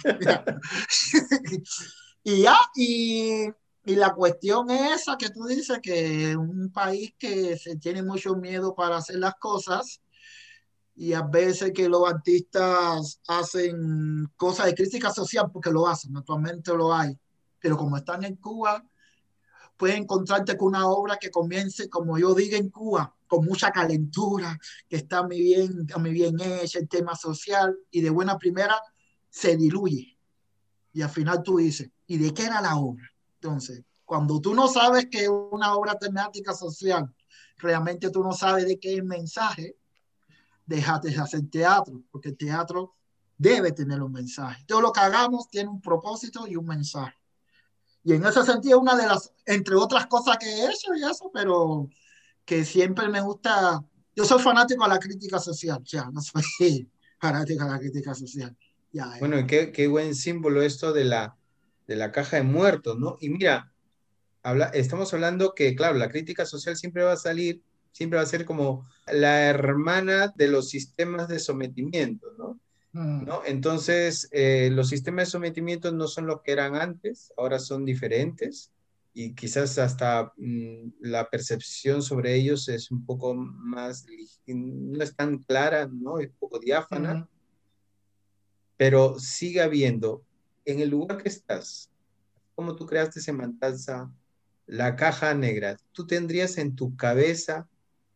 [2.24, 3.46] y ya, y
[3.84, 8.36] y la cuestión es esa que tú dices, que un país que se tiene mucho
[8.36, 10.00] miedo para hacer las cosas,
[10.94, 16.72] y a veces que los artistas hacen cosas de crítica social porque lo hacen, actualmente
[16.74, 17.18] lo hay,
[17.58, 18.84] pero como están en Cuba,
[19.82, 24.56] puedes encontrarte con una obra que comience, como yo digo en Cuba, con mucha calentura,
[24.88, 28.80] que está muy bien, muy bien hecha, el tema social, y de buena primera
[29.28, 30.16] se diluye.
[30.92, 33.12] Y al final tú dices, ¿y de qué era la obra?
[33.40, 37.12] Entonces, cuando tú no sabes que es una obra temática social,
[37.56, 39.74] realmente tú no sabes de qué es el mensaje,
[40.64, 42.94] déjate de hacer teatro, porque el teatro
[43.36, 44.62] debe tener un mensaje.
[44.64, 47.16] Todo lo que hagamos tiene un propósito y un mensaje.
[48.04, 51.30] Y en ese sentido, una de las, entre otras cosas que he hecho y eso,
[51.32, 51.88] pero
[52.44, 53.84] que siempre me gusta,
[54.14, 56.88] yo soy fanático de la crítica social, ya, no soy
[57.20, 58.56] fanático de la crítica social.
[58.92, 61.36] Ya, bueno, qué, qué, buen símbolo esto de la,
[61.86, 63.16] de la caja de muertos, ¿no?
[63.20, 63.72] Y mira,
[64.42, 67.62] habla, estamos hablando que, claro, la crítica social siempre va a salir,
[67.92, 72.58] siempre va a ser como la hermana de los sistemas de sometimiento, ¿no?
[72.92, 73.24] Mm.
[73.24, 73.42] ¿No?
[73.44, 78.70] Entonces, eh, los sistemas de sometimiento no son los que eran antes, ahora son diferentes
[79.14, 84.06] y quizás hasta mm, la percepción sobre ellos es un poco más,
[84.46, 86.18] no es tan clara, ¿no?
[86.18, 87.28] Es un poco diáfana,
[88.76, 90.22] pero sigue habiendo,
[90.64, 91.90] en el lugar que estás,
[92.54, 94.12] como tú creaste ese Matanza,
[94.66, 97.68] la caja negra, ¿tú tendrías en tu cabeza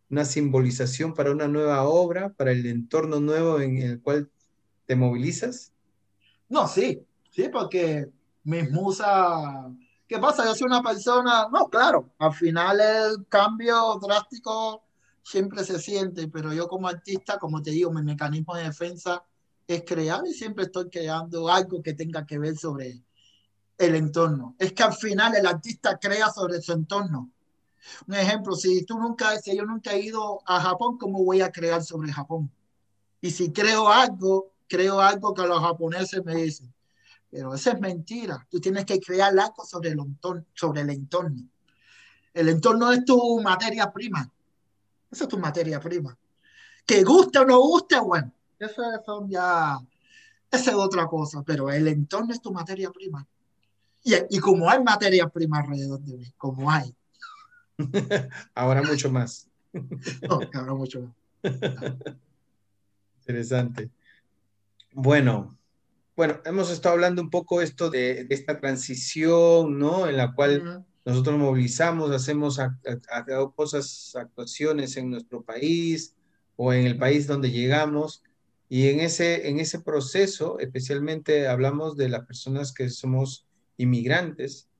[0.08, 4.30] una simbolización para una nueva obra, para el entorno nuevo en el cual
[4.86, 5.72] te movilizas?
[6.48, 8.08] No, sí, sí, porque
[8.44, 9.72] mis musas
[10.08, 10.44] ¿Qué pasa?
[10.44, 14.84] Yo soy una persona, no, claro, al final el cambio drástico
[15.20, 19.24] siempre se siente, pero yo como artista, como te digo, mi mecanismo de defensa
[19.66, 23.02] es crear y siempre estoy creando algo que tenga que ver sobre
[23.78, 24.54] el entorno.
[24.60, 27.32] Es que al final el artista crea sobre su entorno.
[28.06, 31.50] Un ejemplo, si tú nunca, si yo nunca he ido a Japón, ¿cómo voy a
[31.50, 32.48] crear sobre Japón?
[33.20, 36.72] Y si creo algo, creo algo que los japoneses me dicen.
[37.30, 38.46] Pero eso es mentira.
[38.50, 40.44] Tú tienes que crear algo sobre el entorno.
[40.54, 41.42] Sobre el, entorno.
[42.34, 44.30] el entorno es tu materia prima.
[45.10, 46.16] Esa es tu materia prima.
[46.86, 49.78] Que guste o no guste, bueno, eso, ya,
[50.50, 53.26] esa es otra cosa, pero el entorno es tu materia prima.
[54.04, 56.94] Y, y como hay materia prima alrededor de mí, como hay.
[58.54, 59.48] ahora mucho más.
[59.72, 61.12] no, ahora mucho más.
[63.20, 63.90] Interesante.
[64.98, 65.58] Bueno,
[66.16, 70.08] bueno, hemos estado hablando un poco esto de, esta transición, ¿no?
[70.08, 72.58] En la cual nosotros movilizamos, hacemos
[73.54, 76.14] cosas, actuaciones en nuestro país
[76.56, 78.22] o en el país donde llegamos.
[78.70, 84.70] Y en ese, en ese proceso, especialmente hablamos de las personas que somos inmigrantes,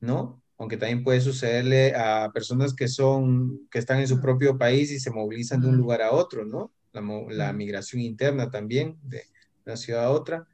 [0.00, 0.42] ¿no?
[0.56, 4.98] Aunque también puede sucederle a personas que son, que están en su propio país y
[4.98, 6.72] se movilizan de un lugar a otro, ¿no?
[6.92, 9.24] La, la migración interna también, de
[9.68, 10.46] una ciudad a otra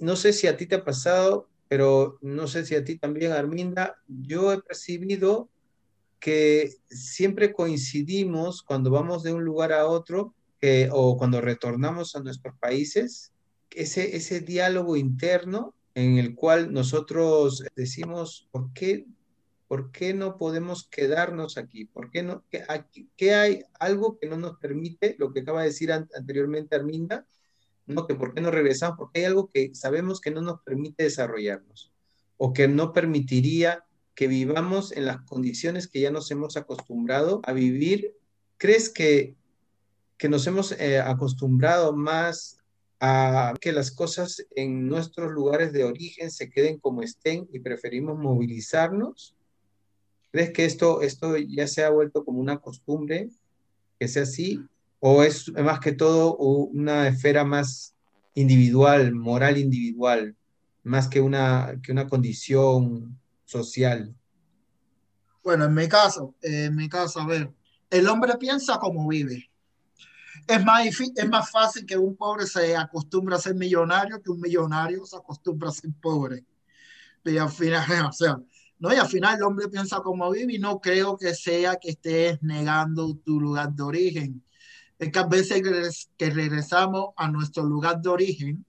[0.00, 3.32] no sé si a ti te ha pasado, pero no sé si a ti también,
[3.32, 5.48] Arminda, yo he percibido
[6.18, 10.34] que siempre coincidimos cuando vamos de un lugar a otro
[10.90, 13.32] o cuando retornamos a nuestros países,
[13.70, 19.06] ese, ese diálogo interno en el cual nosotros decimos, ¿por qué,
[19.68, 21.86] ¿por qué no podemos quedarnos aquí?
[21.86, 22.44] ¿Por qué, no,
[23.16, 27.26] qué, hay algo que no nos permite, lo que acaba de decir anteriormente Arminda,
[27.90, 28.06] ¿no?
[28.06, 31.92] Que por qué no regresamos, porque hay algo que sabemos que no nos permite desarrollarnos
[32.36, 37.52] o que no permitiría que vivamos en las condiciones que ya nos hemos acostumbrado a
[37.52, 38.14] vivir.
[38.56, 39.34] ¿Crees que,
[40.16, 42.58] que nos hemos eh, acostumbrado más
[43.00, 48.18] a que las cosas en nuestros lugares de origen se queden como estén y preferimos
[48.18, 49.34] movilizarnos?
[50.30, 53.30] ¿Crees que esto, esto ya se ha vuelto como una costumbre,
[53.98, 54.60] que sea así?
[55.00, 57.94] ¿O es más que todo una esfera más
[58.34, 60.36] individual, moral individual,
[60.82, 64.14] más que una, que una condición social?
[65.42, 67.50] Bueno, en mi caso, en mi caso, a ver,
[67.88, 69.50] el hombre piensa como vive.
[70.46, 74.40] Es más, es más fácil que un pobre se acostumbre a ser millonario que un
[74.40, 76.44] millonario se acostumbra a ser pobre.
[77.24, 78.38] Y al final, o sea,
[78.78, 81.90] no, y al final el hombre piensa como vive y no creo que sea que
[81.90, 84.42] estés negando tu lugar de origen
[85.00, 88.66] es que a veces que regresamos a nuestro lugar de origen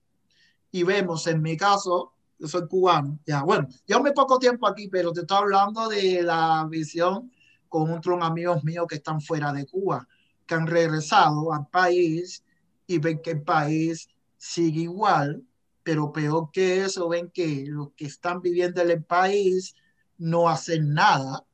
[0.72, 4.88] y vemos, en mi caso, yo soy cubano, ya, bueno, yo me poco tiempo aquí,
[4.88, 7.30] pero te estoy hablando de la visión
[7.68, 10.08] con otros amigos míos que están fuera de Cuba,
[10.46, 12.46] que han regresado al país
[12.88, 14.08] y ven que el país
[14.38, 15.44] sigue igual,
[15.84, 19.76] pero peor que eso, ven que los que están viviendo en el país
[20.18, 21.46] no hacen nada.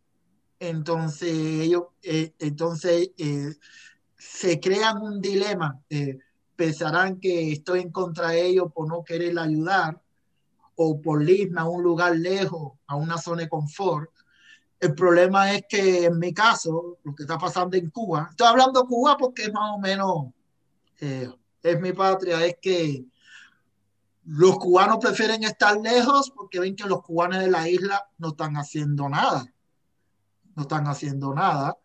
[0.60, 3.56] Entonces, ellos, eh, entonces, eh,
[4.18, 5.80] se crean un dilema.
[6.56, 10.02] Pensarán que estoy en contra de ellos por no querer ayudar
[10.76, 14.10] o por irme a un lugar lejos, a una zona de confort.
[14.80, 18.82] El problema es que en mi caso, lo que está pasando en Cuba, estoy hablando
[18.82, 20.28] de Cuba porque es más o menos,
[21.00, 21.30] eh,
[21.64, 23.06] es mi patria, es que
[24.26, 28.56] los cubanos prefieren estar lejos porque ven que los cubanos de la isla no están
[28.58, 29.46] haciendo nada.
[30.56, 31.78] No están haciendo nada.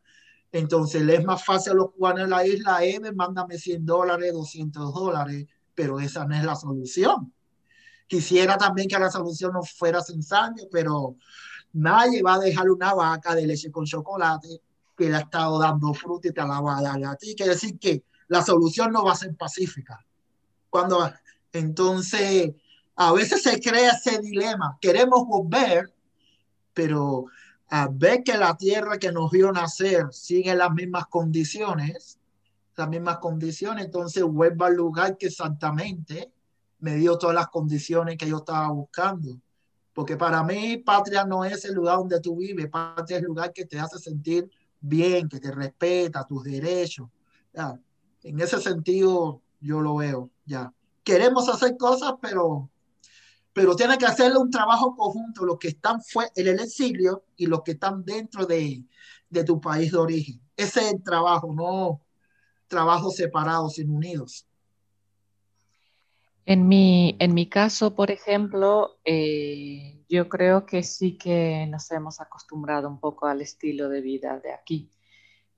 [0.53, 4.33] Entonces les es más fácil a los cubanos de la isla, eh, mándame 100 dólares,
[4.35, 7.33] 200 dólares, pero esa no es la solución.
[8.07, 11.17] Quisiera también que la solución no fuera sin sangre, pero
[11.73, 14.61] nadie va a dejar una vaca de leche con chocolate
[14.95, 17.35] que le ha estado dando fruta y te la va a dar a ti.
[17.35, 20.05] Quiere decir que la solución no va a ser pacífica.
[20.69, 21.11] Cuando,
[21.53, 22.53] entonces,
[22.97, 24.77] a veces se crea ese dilema.
[24.81, 25.91] Queremos volver,
[26.75, 27.27] pero
[27.75, 32.19] a ver que la tierra que nos vio nacer sigue las mismas condiciones,
[32.77, 36.31] las mismas condiciones, entonces vuelvo al lugar que exactamente
[36.81, 39.41] me dio todas las condiciones que yo estaba buscando.
[39.95, 43.55] Porque para mí, patria no es el lugar donde tú vives, patria es el lugar
[43.55, 47.09] que te hace sentir bien, que te respeta tus derechos.
[47.55, 47.81] Ya.
[48.23, 50.71] En ese sentido, yo lo veo, ya.
[51.03, 52.69] Queremos hacer cosas, pero
[53.53, 56.01] pero tiene que hacerle un trabajo conjunto los que están
[56.35, 58.85] en el exilio y los que están dentro de,
[59.29, 60.41] de tu país de origen.
[60.57, 62.01] Ese es el trabajo, no
[62.69, 64.47] trabajos separados, sino unidos.
[66.47, 72.21] En mi, en mi caso, por ejemplo, eh, yo creo que sí que nos hemos
[72.21, 74.91] acostumbrado un poco al estilo de vida de aquí,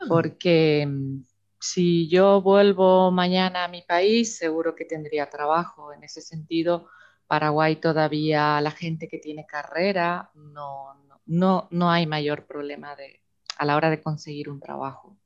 [0.01, 0.05] ah.
[0.09, 1.23] porque mm,
[1.59, 5.93] si yo vuelvo mañana a mi país, seguro que tendría trabajo.
[5.93, 6.89] En ese sentido,
[7.35, 10.95] Paraguay todavía la gente que tiene carrera no,
[11.27, 13.23] no, no hay mayor problema de,
[13.59, 15.19] a la hora de conseguir un trabajo.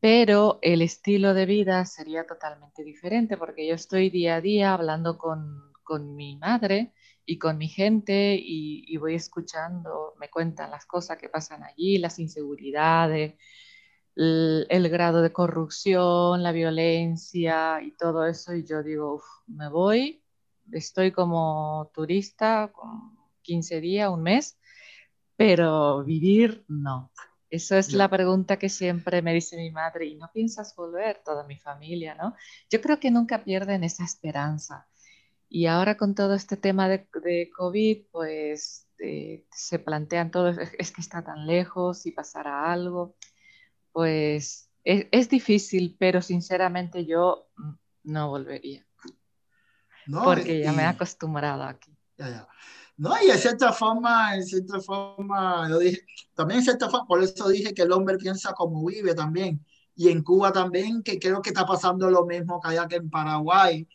[0.00, 5.16] Pero el estilo de vida sería totalmente diferente porque yo estoy día a día hablando
[5.16, 6.92] con, con mi madre
[7.24, 12.18] y con mi gente y, voy escuchando, me cuentan las cosas que pasan allí, las
[12.18, 13.34] inseguridades,
[14.16, 18.54] el, grado de corrupción, la violencia y todo eso.
[18.54, 20.21] Y yo digo, me voy
[20.72, 24.58] estoy como turista con 15 días, un mes,
[25.36, 27.12] pero vivir no.
[27.50, 31.44] Esa es la pregunta que siempre me dice mi madre, ¿y no piensas volver toda
[31.44, 32.34] mi familia, no?
[32.70, 34.88] Yo creo que nunca pierden esa esperanza.
[35.50, 40.92] Y ahora con todo este tema de, de COVID, pues eh, se plantean todo, es,
[40.92, 43.16] que está tan lejos y pasará algo.
[43.92, 47.72] Pues es, es difícil, pero sinceramente yo mm,
[48.04, 48.86] no volvería.
[50.10, 51.90] Porque ya me he acostumbrado aquí.
[52.96, 57.22] No, y en cierta forma, en cierta forma, yo dije, también en cierta forma, por
[57.22, 59.64] eso dije que el hombre piensa como vive también.
[59.94, 63.10] Y en Cuba también, que creo que está pasando lo mismo que allá que en
[63.10, 63.88] Paraguay,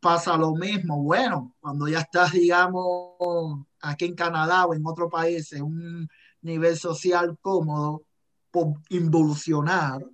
[0.00, 1.02] pasa lo mismo.
[1.02, 6.08] Bueno, cuando ya estás, digamos, aquí en Canadá o en otro país, en un
[6.42, 8.04] nivel social cómodo,
[8.50, 10.04] por involucionar,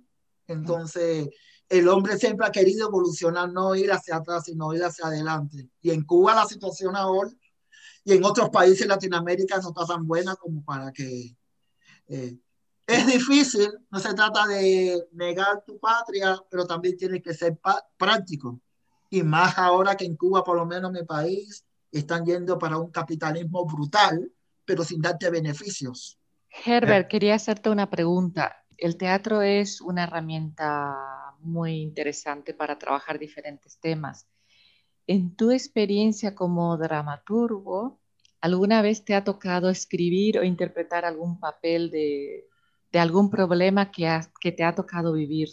[0.47, 1.29] entonces
[1.69, 5.69] el hombre siempre ha querido evolucionar, no ir hacia atrás, sino ir hacia adelante.
[5.81, 7.31] Y en Cuba la situación ahora
[8.05, 11.35] y en otros países de Latinoamérica no está tan buena como para que...
[12.07, 12.37] Eh,
[12.85, 17.57] es difícil, no se trata de negar tu patria, pero también tiene que ser
[17.97, 18.59] práctico.
[19.09, 22.77] Y más ahora que en Cuba, por lo menos en mi país, están yendo para
[22.77, 24.29] un capitalismo brutal,
[24.65, 26.19] pero sin darte beneficios.
[26.65, 28.53] Herbert, quería hacerte una pregunta.
[28.77, 34.27] El teatro es una herramienta muy interesante para trabajar diferentes temas.
[35.07, 37.99] En tu experiencia como dramaturgo,
[38.41, 42.45] ¿alguna vez te ha tocado escribir o interpretar algún papel de,
[42.93, 45.49] algún problema que, que te ha tocado vivir?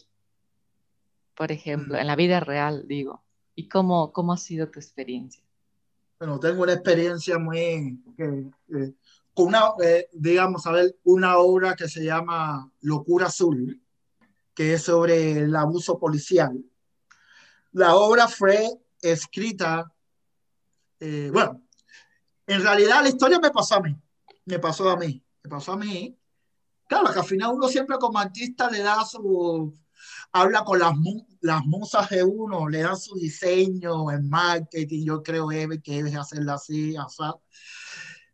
[1.34, 3.22] Por ejemplo, en la vida real, digo.
[3.54, 5.42] ¿Y cómo, cómo ha sido tu experiencia?
[6.18, 7.98] Bueno, tengo una experiencia muy,
[9.34, 13.80] con una, eh, digamos, a ver, una obra que se llama Locura Azul,
[14.54, 16.58] que es sobre el abuso policial.
[17.72, 18.68] La obra fue
[19.00, 19.92] escrita,
[20.98, 21.62] eh, bueno,
[22.46, 23.96] en realidad la historia me pasó a mí,
[24.44, 26.16] me pasó a mí, me pasó a mí.
[26.88, 29.72] Claro, que al final uno siempre como artista le da su,
[30.32, 30.92] habla con las,
[31.40, 36.54] las musas de uno, le da su diseño en marketing, yo creo que debe hacerla
[36.54, 37.22] así, así.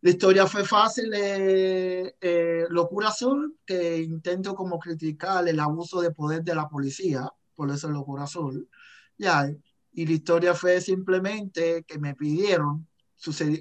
[0.07, 6.13] La historia fue fácil, eh, eh, Locura Azul, que intento como criticar el abuso de
[6.13, 8.71] poder de la policía, por eso Locura Azul,
[9.19, 9.53] ya,
[9.93, 12.87] y la historia fue simplemente que me pidieron,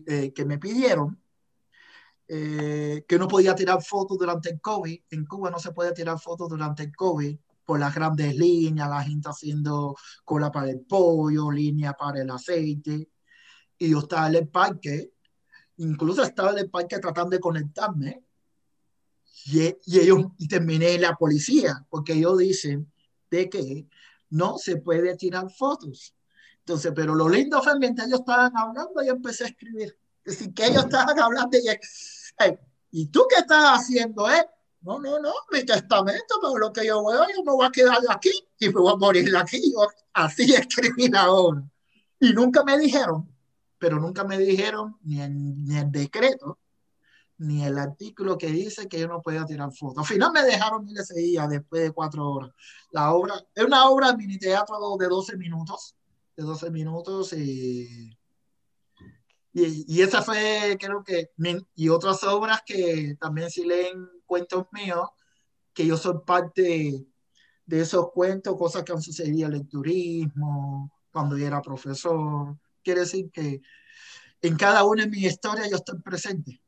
[0.06, 1.20] eh, que me pidieron
[2.28, 6.48] que no podía tirar fotos durante el COVID, en Cuba no se puede tirar fotos
[6.48, 7.36] durante el COVID,
[7.66, 13.10] por las grandes líneas, la gente haciendo cola para el pollo, línea para el aceite.
[13.80, 15.15] Y yo estaba en el parque,
[15.78, 18.24] incluso estaba en el parque tratando de conectarme.
[19.46, 22.92] Y, y ellos y terminé en la policía, porque ellos dicen
[23.30, 23.88] de que
[24.30, 26.16] no se puede tirar fotos.
[26.60, 29.98] Entonces, pero lo lindo fue mientras ellos estaban hablando, yo empecé a escribir.
[30.24, 34.44] Es decir, que ellos estaban hablando y, ¿y tú qué estás haciendo, eh?
[34.82, 37.98] No, no, no, mi testamento, pero lo que yo veo, yo me voy a quedar
[38.10, 39.72] aquí y me voy a morir aquí.
[39.72, 41.28] Yo así escribí la.
[42.20, 43.28] Y nunca me dijeron,
[43.86, 46.58] pero nunca me dijeron ni, ni el decreto,
[47.38, 50.00] ni el artículo que dice que yo no podía tirar fotos.
[50.00, 52.50] Al final me dejaron ir ese día después de cuatro horas.
[52.90, 55.96] La obra es una obra de mini teatro de 12 minutos
[56.36, 58.18] de 12 minutos y,
[59.54, 61.30] y, esa fue, creo que,
[61.76, 65.10] y otras obras que también si leen cuentos míos,
[65.76, 67.06] que yo soy parte
[67.68, 72.58] de, esos cuentos, cosas que han sucedido en el turismo, cuando yo era profesor.
[72.86, 73.64] Quiere decir que
[74.44, 76.62] en cada una de mis historias yo estoy presente.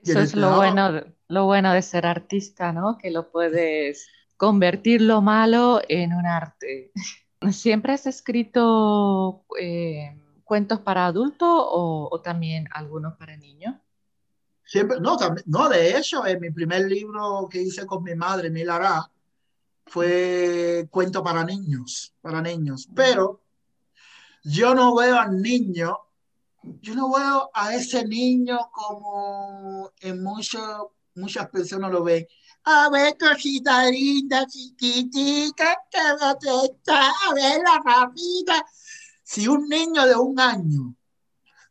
[0.00, 2.98] Eso es lo bueno, lo bueno de ser artista, ¿no?
[2.98, 6.92] Que lo puedes convertir lo malo en un arte.
[7.50, 13.74] ¿Siempre has escrito eh, cuentos para adultos o, también algunos para niños?
[14.64, 19.10] Siempre, no, no, de hecho, en mi primer libro que hice con mi madre, Milará,
[19.86, 22.86] fue cuento para niños, para niños.
[22.94, 23.40] Pero
[24.44, 25.96] yo no veo al niño,
[26.62, 30.62] yo no veo a ese niño como en muchos
[31.14, 32.26] muchas personas lo ven
[32.70, 38.62] a ver, cosita linda, chiquitica, que está, a ver la rapita.
[39.22, 40.94] Si un niño de un año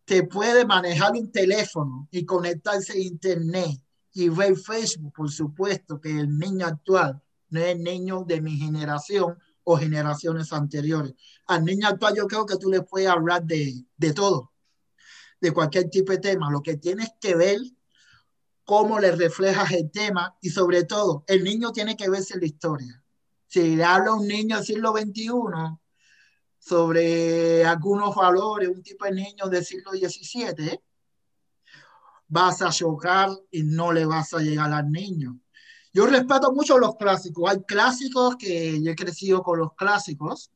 [0.05, 3.79] te puede manejar un teléfono y conectarse a internet
[4.13, 9.37] y ver Facebook, por supuesto que el niño actual no es niño de mi generación
[9.69, 11.13] o generaciones anteriores.
[11.45, 14.53] Al niño actual yo creo que tú le puedes hablar de, de todo,
[15.41, 16.49] de cualquier tipo de tema.
[16.49, 17.59] Lo que tienes que ver
[18.63, 23.03] cómo le reflejas el tema y sobre todo, el niño tiene que verse la historia.
[23.47, 25.31] Si le habla a un niño del siglo XXI
[26.57, 30.79] sobre algunos valores, un tipo de niño del siglo XVII,
[32.29, 35.37] vas a chocar y no le vas a llegar al niño.
[35.97, 37.49] Yo respeto mucho los clásicos.
[37.49, 40.51] Hay clásicos que yo he crecido con los clásicos,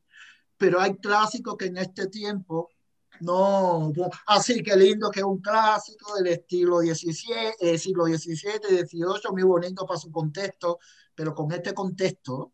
[0.56, 2.70] pero hay clásicos que en este tiempo
[3.18, 3.92] no,
[4.28, 9.42] así que lindo que es un clásico del estilo 17, eh, siglo XVII, XVIII, muy
[9.42, 10.78] bonito para su contexto,
[11.12, 12.52] pero con este contexto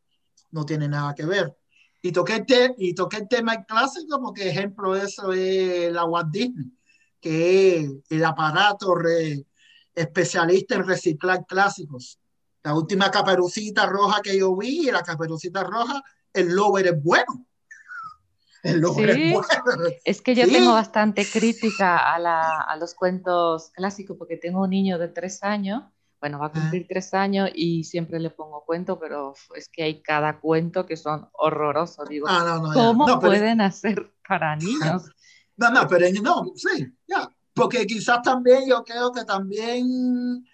[0.52, 1.58] no tiene nada que ver.
[2.00, 2.42] Y toqué,
[2.78, 6.72] y toqué el tema clásico porque ejemplo de eso es la Walt Disney,
[7.20, 8.94] que es el aparato
[9.94, 12.18] especialista en reciclar clásicos.
[12.68, 16.04] La última caperucita roja que yo vi, la caperucita roja,
[16.34, 17.46] el lover es bueno.
[20.04, 25.08] Es que yo tengo bastante crítica a, los cuentos clásicos porque tengo un niño de
[25.08, 25.84] tres años,
[26.20, 30.02] bueno, va a cumplir tres años y siempre le pongo cuento, pero es que hay
[30.02, 32.06] cada cuento que son horrorosos.
[32.06, 35.04] Digo, ah, ¿cómo pueden hacer para niños?
[35.56, 40.46] No, no, pero no, sí, ya, porque quizás también yo creo que también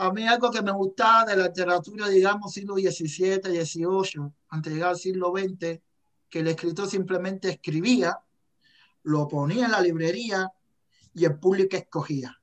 [0.00, 4.76] a mí algo que me gustaba de la literatura, digamos, siglo XVII, XVIII, antes de
[4.76, 5.78] llegar al siglo XX,
[6.30, 8.18] que el escritor simplemente escribía,
[9.02, 10.50] lo ponía en la librería
[11.12, 12.34] y el público escogía.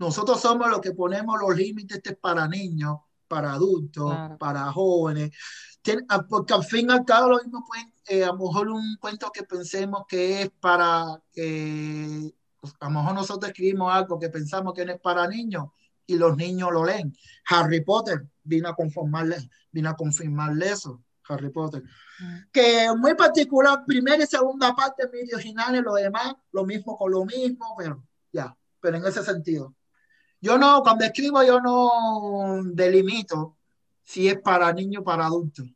[0.00, 2.98] Nosotros somos los que ponemos los límites para niños,
[3.28, 5.30] para adultos, para jóvenes,
[6.08, 8.96] ah, porque al fin y al cabo lo mismo pueden, eh, a lo mejor un
[8.96, 14.28] cuento que pensemos que es para, que pues, a lo mejor nosotros escribimos algo que
[14.28, 15.66] pensamos que no es para niños
[16.06, 17.14] y los niños lo leen.
[17.48, 19.36] Harry Potter vino a conformarle,
[19.70, 21.02] vino a confirmarle eso.
[21.28, 21.82] Harry Potter.
[22.20, 22.36] Mm.
[22.52, 27.24] Que muy particular, primera y segunda parte muy originales, lo demás, lo mismo con lo
[27.24, 29.74] mismo, pero ya, pero en ese sentido.
[30.40, 33.56] Yo no, cuando escribo, yo no delimito
[34.02, 35.66] si es para niños o para adultos.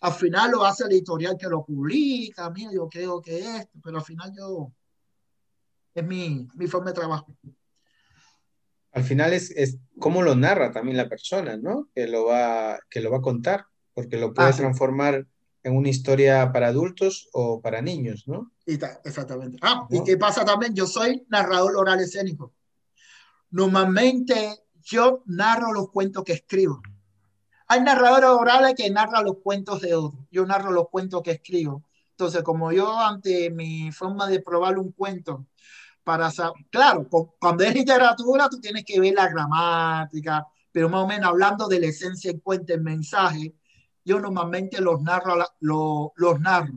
[0.00, 3.78] Al final lo hace el editorial que lo publica, mira, yo creo que es esto,
[3.82, 4.70] pero al final yo,
[5.94, 7.34] es mi, mi forma de trabajo.
[8.94, 11.88] Al final es, es cómo lo narra también la persona, ¿no?
[11.94, 15.26] Que lo va, que lo va a contar porque lo puedes ah, transformar
[15.62, 18.52] en una historia para adultos o para niños, ¿no?
[18.66, 19.58] exactamente.
[19.62, 22.52] Ah, y qué pasa también, yo soy narrador oral escénico.
[23.50, 26.82] Normalmente yo narro los cuentos que escribo.
[27.66, 30.24] Hay narradores orales que narran los cuentos de otros.
[30.30, 31.82] Yo narro los cuentos que escribo.
[32.10, 35.46] Entonces, como yo ante mi forma de probar un cuento,
[36.04, 36.30] para
[36.70, 41.66] claro, cuando es literatura tú tienes que ver la gramática, pero más o menos hablando
[41.66, 43.54] de la esencia del cuento, el mensaje,
[44.04, 46.74] yo normalmente los narro, los narro.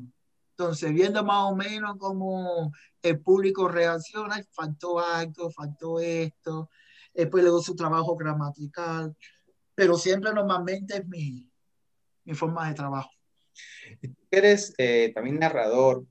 [0.52, 2.72] Entonces, viendo más o menos cómo
[3.02, 6.70] el público reacciona, faltó algo, faltó esto,
[7.14, 9.16] después le doy su trabajo gramatical,
[9.76, 11.48] pero siempre normalmente es mi,
[12.24, 13.12] mi forma de trabajo.
[14.32, 16.06] Eres eh, también narrador.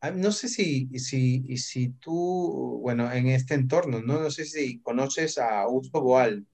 [0.00, 4.20] Ah, no sé si, si, si tú, bueno, en este entorno, ¿no?
[4.20, 6.46] no sé si conoces a Augusto Boal.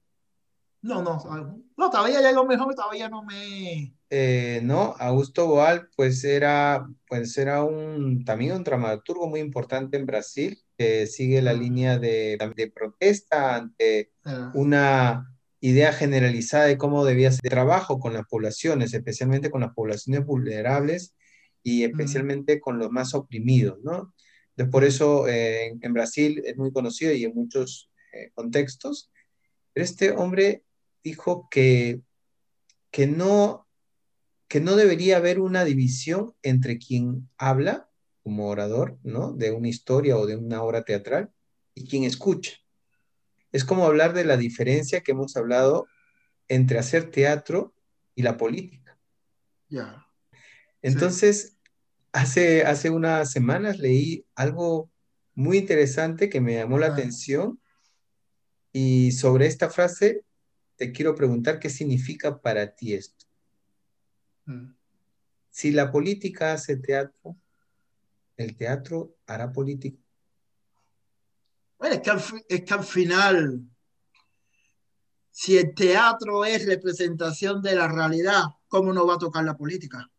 [0.81, 1.19] No, no,
[1.77, 3.95] no, todavía ya lo mejor, todavía no me...
[4.11, 10.07] Eh, no, Augusto Boal, pues era, pues era un, también un dramaturgo muy importante en
[10.07, 14.53] Brasil, que sigue la línea de, de protesta ante ah.
[14.55, 19.73] una idea generalizada de cómo debía ser el trabajo con las poblaciones, especialmente con las
[19.73, 21.15] poblaciones vulnerables
[21.65, 24.15] y especialmente con los más oprimidos, ¿no?
[24.51, 29.11] Entonces, por eso eh, en, Brasil es muy conocido y en muchos eh, contextos.
[29.73, 30.63] Pero este hombre
[31.03, 32.03] dijo que,
[32.93, 33.67] que, no,
[34.47, 37.89] que no debería haber una división entre quien habla
[38.23, 39.33] como orador, ¿no?
[39.33, 41.33] De una historia o de una obra teatral
[41.75, 42.53] y quien escucha.
[43.53, 45.87] Es como hablar de la diferencia que hemos hablado
[46.47, 47.75] entre hacer teatro
[48.15, 48.99] y la política.
[49.69, 50.04] Ya.
[50.85, 51.57] Entonces,
[52.13, 54.91] hace, hace unas semanas leí algo
[55.35, 56.93] muy interesante que me llamó la ah.
[56.93, 57.59] atención
[58.71, 60.27] y sobre esta frase
[60.77, 63.25] te quiero preguntar qué significa para ti esto.
[64.45, 64.75] Mm.
[65.49, 67.35] Si la política hace teatro,
[68.37, 70.03] el teatro hará política.
[71.79, 73.63] Bueno, es que, al, es que al final,
[75.31, 80.11] si el teatro es representación de la realidad, ¿cómo no va a tocar la política?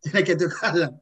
[0.02, 0.98] Tiene que tocarla.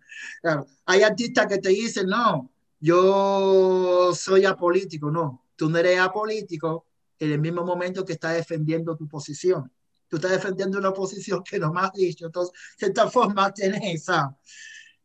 [0.87, 5.11] Hay artistas que te dicen, no, yo soy apolítico.
[5.11, 6.87] No, tú no eres apolítico
[7.19, 9.71] en el mismo momento que estás defendiendo tu posición.
[10.09, 12.27] Tú estás defendiendo una posición que no me has dicho.
[12.27, 14.37] Entonces, de esta forma, tienes esa.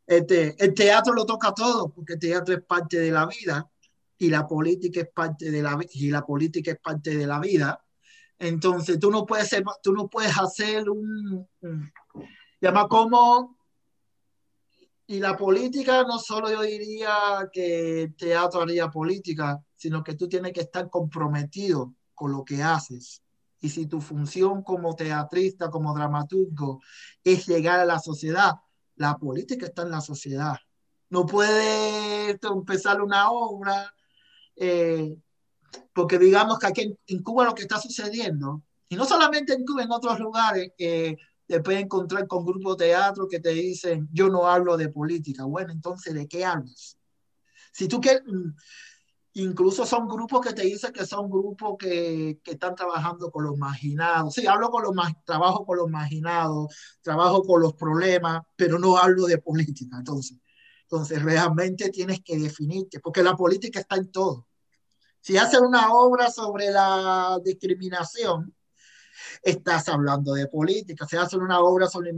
[0.05, 3.69] Este, el teatro lo toca todo, porque el teatro es parte de la vida
[4.17, 7.83] y la política es parte de la y la política es parte de la vida.
[8.39, 11.91] Entonces, tú no puedes, ser, tú no puedes hacer un, un
[12.63, 13.57] llama como
[15.13, 20.53] y la política no solo yo diría que teatro haría política, sino que tú tienes
[20.53, 23.21] que estar comprometido con lo que haces.
[23.61, 26.81] Y si tu función como teatrista, como dramaturgo,
[27.23, 28.53] es llegar a la sociedad,
[28.95, 30.57] la política está en la sociedad.
[31.11, 33.93] No puede empezar una obra,
[34.55, 35.15] eh,
[35.93, 39.83] porque digamos que aquí en, Cuba lo que está sucediendo, y no solamente en Cuba,
[39.83, 41.15] en otros lugares, eh,
[41.53, 45.43] te puedes encontrar con grupos de teatro que te dicen, yo no hablo de política.
[45.45, 46.97] Bueno, entonces, ¿de qué hablas?
[47.71, 48.23] Si tú quieres,
[49.35, 53.57] Incluso son grupos que te dicen que son grupos que, que están trabajando con los
[53.57, 54.33] marginados.
[54.33, 54.93] Sí, hablo con los
[55.25, 59.97] trabajo con los marginados, trabajo con los problemas, pero no hablo de política.
[59.97, 60.37] Entonces,
[60.83, 64.47] entonces realmente tienes que definirte, porque la política está en todo.
[65.19, 68.55] Si haces una obra sobre la discriminación,
[69.41, 71.05] estás hablando de política.
[71.07, 72.11] Si haces una obra sobre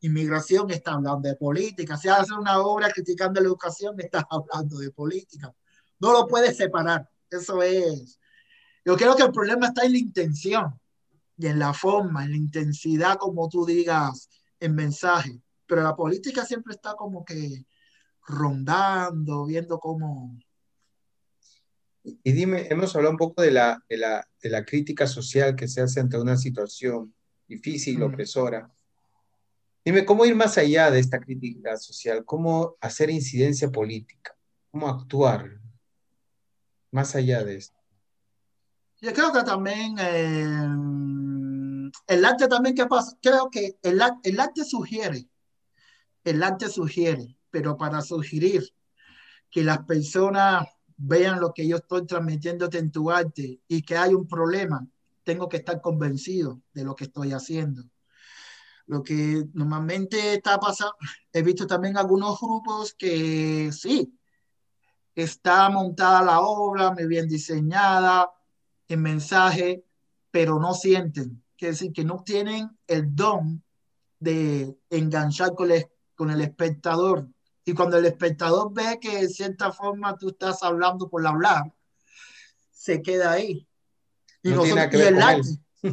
[0.00, 1.96] inmigración, estás hablando de política.
[1.96, 5.54] Si haces una obra criticando la educación, estás hablando de política.
[6.00, 7.08] No lo puedes separar.
[7.30, 8.18] Eso es.
[8.84, 10.80] Yo creo que el problema está en la intención
[11.36, 14.28] y en la forma, en la intensidad, como tú digas,
[14.60, 15.40] en mensaje.
[15.66, 17.66] Pero la política siempre está como que
[18.26, 20.36] rondando, viendo cómo...
[22.04, 25.66] Y dime, hemos hablado un poco de la, de la, de la crítica social que
[25.66, 27.14] se hace ante una situación
[27.48, 28.02] difícil, mm.
[28.02, 28.70] opresora.
[29.84, 32.24] Dime, ¿cómo ir más allá de esta crítica social?
[32.24, 34.36] ¿Cómo hacer incidencia política?
[34.70, 35.64] ¿Cómo actuar?
[36.94, 37.76] más allá de esto?
[39.00, 40.62] Yo creo que también eh,
[42.06, 43.18] el arte también, ¿qué pasa?
[43.20, 45.28] Creo que el, el arte sugiere,
[46.22, 48.72] el arte sugiere, pero para sugerir
[49.50, 54.14] que las personas vean lo que yo estoy transmitiéndote en tu arte y que hay
[54.14, 54.86] un problema,
[55.22, 57.84] tengo que estar convencido de lo que estoy haciendo.
[58.86, 60.96] Lo que normalmente está pasando,
[61.32, 64.14] he visto también algunos grupos que sí,
[65.14, 68.30] está montada la obra, muy bien diseñada,
[68.88, 69.84] el mensaje,
[70.30, 73.62] pero no sienten, quiere decir que no tienen el don
[74.18, 77.28] de enganchar con el, con el espectador.
[77.64, 81.72] Y cuando el espectador ve que de cierta forma tú estás hablando por hablar,
[82.70, 83.66] se queda ahí.
[84.42, 84.90] Y, no, tiene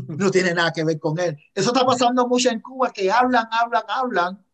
[0.08, 1.38] no tiene nada que ver con él.
[1.54, 4.46] Eso está pasando mucho en Cuba, que hablan, hablan, hablan.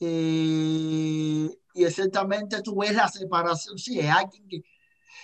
[0.00, 3.78] Eh, y exactamente tú ves la separación.
[3.78, 4.64] Sí, es alguien que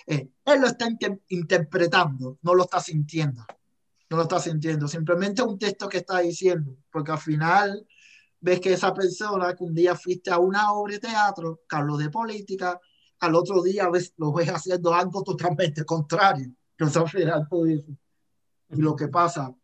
[0.06, 0.86] eh, él lo está
[1.28, 3.44] interpretando, no lo está sintiendo.
[4.10, 7.86] no lo estás sintiendo, simplemente un texto que está diciendo, porque al final
[8.42, 12.10] ves que esa persona que un día fuiste a una obra de teatro, Carlos de
[12.10, 12.78] política,
[13.20, 16.52] al otro día ves, lo ves haciendo algo totalmente contrario.
[18.70, 19.54] Y lo que pasa.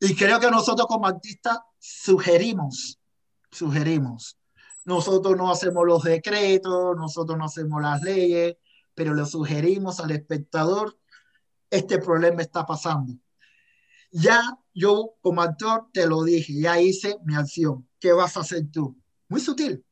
[0.00, 2.98] Y creo que nosotros como artistas sugerimos,
[3.50, 4.38] sugerimos.
[4.86, 8.56] Nosotros no hacemos los decretos, nosotros no hacemos las leyes,
[8.94, 10.98] pero le sugerimos al espectador,
[11.68, 13.12] este problema está pasando.
[14.10, 14.42] Ya
[14.74, 17.88] yo como actor te lo dije, ya hice mi acción.
[17.98, 18.96] ¿Qué vas a hacer tú?
[19.28, 19.84] Muy sutil,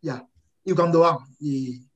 [0.00, 0.26] ya.
[0.64, 1.90] Y cuando vamos, y,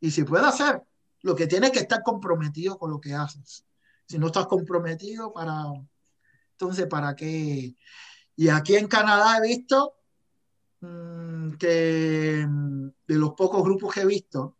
[0.00, 0.82] y si puede hacer,
[1.22, 3.64] lo que tienes que estar comprometido con lo que haces.
[4.06, 5.64] Si no estás comprometido, para,
[6.52, 7.76] entonces, ¿para qué?
[8.36, 9.96] Y aquí en Canadá he visto
[10.80, 14.58] mm, que mm, de los pocos grupos que he visto,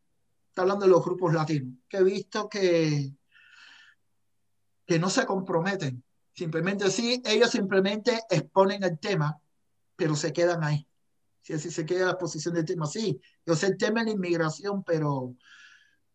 [0.48, 3.12] está hablando de los grupos latinos, que he visto que,
[4.86, 6.02] que no se comprometen.
[6.36, 9.40] Simplemente sí, ellos simplemente exponen el tema,
[9.96, 10.86] pero se quedan ahí.
[11.40, 14.12] Si así se queda la posición del tema, sí, yo sé el tema de la
[14.12, 15.34] inmigración, pero,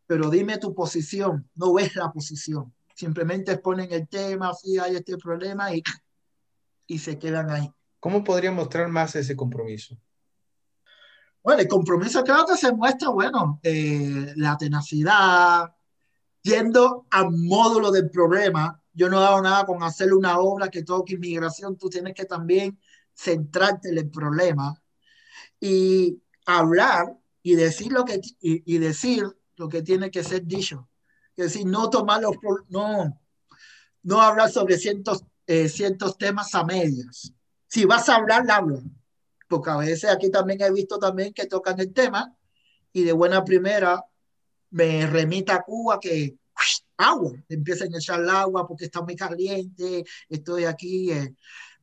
[0.06, 2.72] pero dime tu posición, no ves la posición.
[2.94, 5.82] Simplemente exponen el tema, sí hay este problema y,
[6.86, 7.72] y se quedan ahí.
[8.00, 9.98] ¿Cómo podría mostrar más ese compromiso?
[11.42, 15.74] Bueno, el compromiso creo que se muestra, bueno, eh, la tenacidad,
[16.44, 18.81] yendo al módulo del problema.
[19.02, 22.26] Yo no he dado nada con hacer una obra que toque inmigración, tú tienes que
[22.26, 22.80] también
[23.16, 24.80] centrarte en el problema
[25.60, 29.26] y hablar y decir lo que, y, decir
[29.56, 30.88] lo que tiene que ser dicho.
[31.36, 32.36] Es decir, no tomar los,
[32.70, 33.20] no,
[34.04, 35.68] no hablar sobre cientos, eh,
[36.20, 37.34] temas a medias.
[37.66, 38.84] Si vas a hablar, habla
[39.48, 42.38] porque a veces aquí también he visto también que tocan el tema
[42.94, 44.06] y de buena primera
[44.70, 46.38] me remita a Cuba que
[46.98, 51.12] agua, empiezan a echar el agua porque está muy caliente, estoy aquí.
[51.12, 51.36] Eh,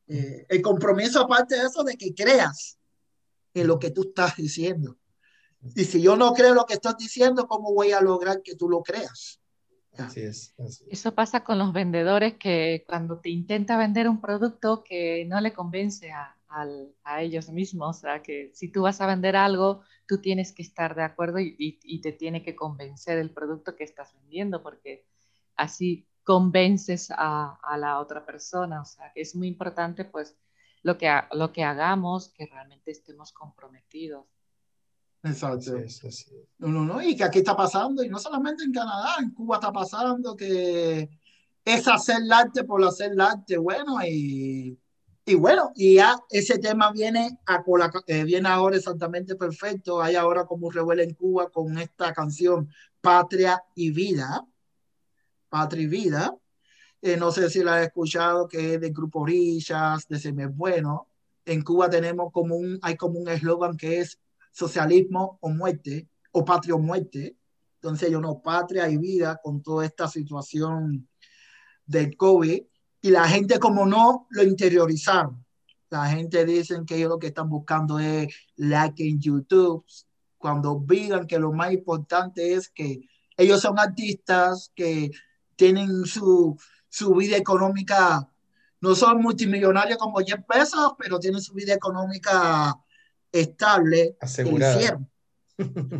[0.07, 2.79] eh, el compromiso aparte de eso de que creas
[3.53, 4.97] en lo que tú estás diciendo.
[5.75, 8.69] Y si yo no creo lo que estás diciendo, ¿cómo voy a lograr que tú
[8.69, 9.39] lo creas?
[9.97, 10.53] Así es,
[10.89, 15.51] Eso pasa con los vendedores que cuando te intenta vender un producto que no le
[15.51, 20.19] convence a, a ellos mismos, o sea, que si tú vas a vender algo, tú
[20.19, 24.13] tienes que estar de acuerdo y, y, te tiene que convencer el producto que estás
[24.15, 25.05] vendiendo, porque
[25.55, 30.35] así convences a, a, la otra persona, o sea, que es muy importante pues
[30.81, 34.25] lo que, lo que hagamos, que realmente estemos comprometidos.
[35.23, 35.73] Exacto.
[36.57, 39.57] No, no, no, y que aquí está pasando, y no solamente en Canadá, en Cuba
[39.57, 41.09] está pasando que
[41.65, 44.79] es hacer el arte por hacer el arte, bueno, y,
[45.29, 47.63] y bueno, y ya ese tema viene, a,
[48.07, 52.67] eh, viene ahora exactamente perfecto, hay ahora como revuela en Cuba con esta canción
[52.99, 54.43] Patria y Vida,
[55.47, 56.35] Patria y Vida,
[57.03, 61.07] eh, no sé si la has escuchado, que es del grupo Richas, de Seme Bueno,
[61.45, 64.19] en Cuba tenemos como un, hay como un eslogan que es
[64.51, 67.37] socialismo o muerte, o patria o muerte.
[67.75, 71.07] Entonces, yo no, patria y vida con toda esta situación
[71.85, 72.63] del COVID.
[73.01, 75.45] Y la gente, como no, lo interiorizaron.
[75.89, 79.83] La gente dicen que ellos lo que están buscando es like en YouTube,
[80.37, 83.01] cuando olvidan que lo más importante es que
[83.37, 85.11] ellos son artistas que
[85.55, 86.57] tienen su,
[86.89, 88.29] su vida económica,
[88.81, 92.75] no son multimillonarios como Jeff Bezos, pero tienen su vida económica
[93.31, 95.09] estable que lo hicieron.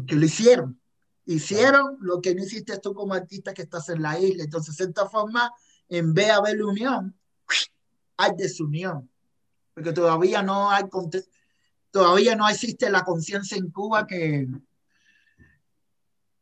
[0.08, 0.82] que lo hicieron.
[1.26, 4.43] Hicieron lo que no hiciste tú como artista que estás en la isla.
[4.43, 5.52] Entonces, de esta forma,
[5.90, 7.20] en vez de haber unión,
[8.18, 9.10] hay desunión.
[9.74, 10.84] Porque todavía no hay
[11.92, 14.48] todavía no existe la conciencia en Cuba que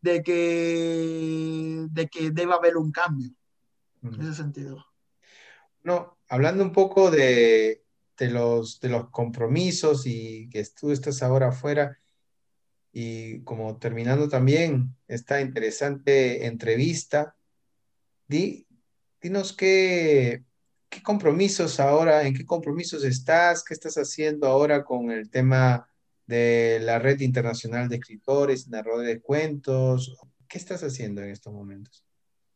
[0.01, 3.31] de que de que debe haber un cambio
[4.01, 4.85] en ese sentido.
[5.83, 7.83] No, hablando un poco de,
[8.17, 11.99] de los, de los compromisos y que tú estás ahora afuera.
[12.91, 17.35] Y como terminando también esta interesante entrevista,
[18.27, 18.66] di,
[19.21, 20.43] dinos qué,
[20.89, 25.87] qué compromisos ahora, en qué compromisos estás, qué estás haciendo ahora con el tema
[26.25, 30.17] de la red internacional de escritores, narradores de cuentos.
[30.47, 32.03] ¿Qué estás haciendo en estos momentos?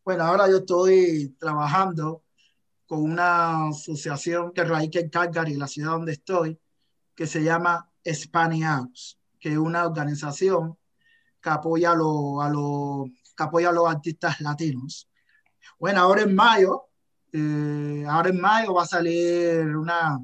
[0.04, 2.24] Bueno, ahora yo estoy trabajando
[2.86, 6.60] con una asociación que radica en Calgary, la ciudad donde estoy,
[7.16, 10.78] que se llama Spaniards, que es una organización
[11.42, 13.06] que apoya a, lo,
[13.36, 15.10] que apoya a los artistas latinos.
[15.80, 16.88] Bueno, ahora en mayo,
[17.34, 20.20] eh, ahora en mayo va a salir una,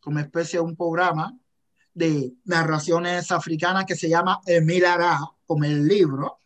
[0.00, 1.36] como especie de un programa
[1.92, 6.40] de narraciones africanas que se llama Emil Ará, como el libro.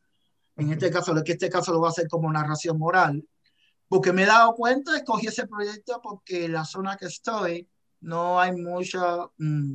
[0.56, 3.24] En este caso, en este caso lo va a hacer como narración moral
[3.88, 7.68] porque me he dado cuenta, escogí ese proyecto porque en la zona que estoy
[8.00, 9.74] no hay mucha, mm,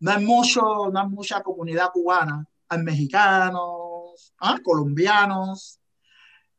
[0.00, 4.58] no hay mucho, no hay mucha comunidad cubana, hay mexicanos, ¿ah?
[4.62, 5.80] colombianos,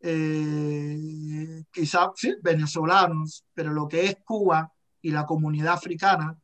[0.08, 6.38] eh, quizás sí, venezolanos, pero lo que es Cuba y la comunidad africana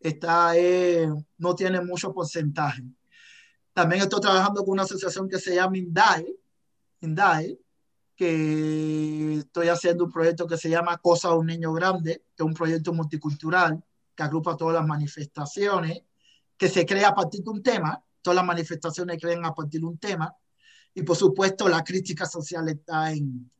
[0.00, 2.82] está, eh, no tiene mucho porcentaje.
[3.74, 6.34] También estoy trabajando con una asociación que se llama INDAE,
[7.00, 7.58] INDAE
[8.16, 12.46] que estoy haciendo un proyecto que se llama Cosa de un Niño Grande, que es
[12.46, 13.84] un proyecto multicultural
[14.14, 16.02] que agrupa todas las manifestaciones,
[16.56, 19.88] que se crea a partir de un tema, todas las manifestaciones crean a partir de
[19.88, 20.34] un tema,
[20.94, 23.50] y por supuesto la crítica social está en,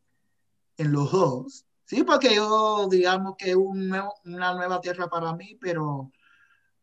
[0.77, 1.67] en los dos.
[1.85, 3.93] Sí, porque yo digamos que es un
[4.25, 6.11] una nueva tierra para mí, pero,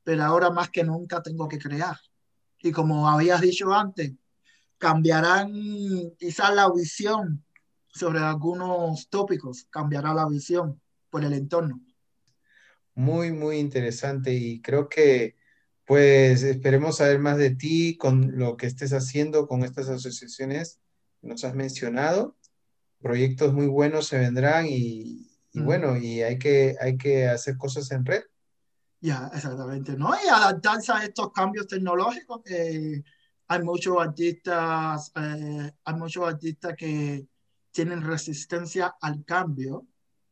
[0.03, 1.97] pero ahora más que nunca tengo que crear.
[2.59, 4.13] Y como habías dicho antes,
[4.77, 5.51] cambiarán
[6.19, 7.43] quizás la visión
[7.87, 10.79] sobre algunos tópicos, cambiará la visión
[11.09, 11.81] por el entorno.
[12.93, 15.35] Muy, muy interesante y creo que
[15.85, 20.79] pues esperemos saber más de ti con lo que estés haciendo con estas asociaciones
[21.19, 22.37] que nos has mencionado.
[22.99, 25.65] Proyectos muy buenos se vendrán y, mm.
[25.65, 28.23] bueno, y hay que, hay que hacer cosas en red.
[28.99, 30.11] Ya, exactamente, ¿no?
[30.13, 33.03] Y adaptarse a estos cambios tecnológicos que
[33.47, 37.27] hay muchos artistas, eh, hay muchos artistas que
[37.71, 39.87] tienen resistencia al cambio,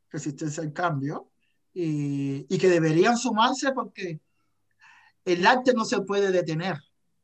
[0.10, 1.32] resistencia al cambio,
[1.74, 4.20] y, y, que deberían sumarse porque
[5.26, 6.78] el arte no se puede detener,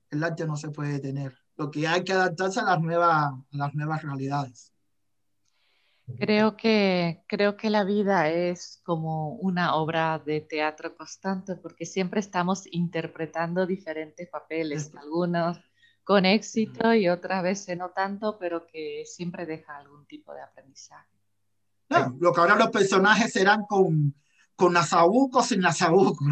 [0.10, 1.38] el arte no se puede detener.
[1.58, 4.74] Lo que hay que adaptarse a las nuevas, a las nuevas realidades.
[6.20, 12.20] Creo que, creo que la vida es como una obra de teatro constante porque siempre
[12.20, 15.58] estamos interpretando diferentes papeles, algunos
[16.04, 21.10] con éxito y otras veces no tanto, pero que siempre deja algún tipo de aprendizaje.
[21.90, 24.14] No, lo que ahora los personajes serán con,
[24.56, 26.26] con Nazabuco sin Nazabuco.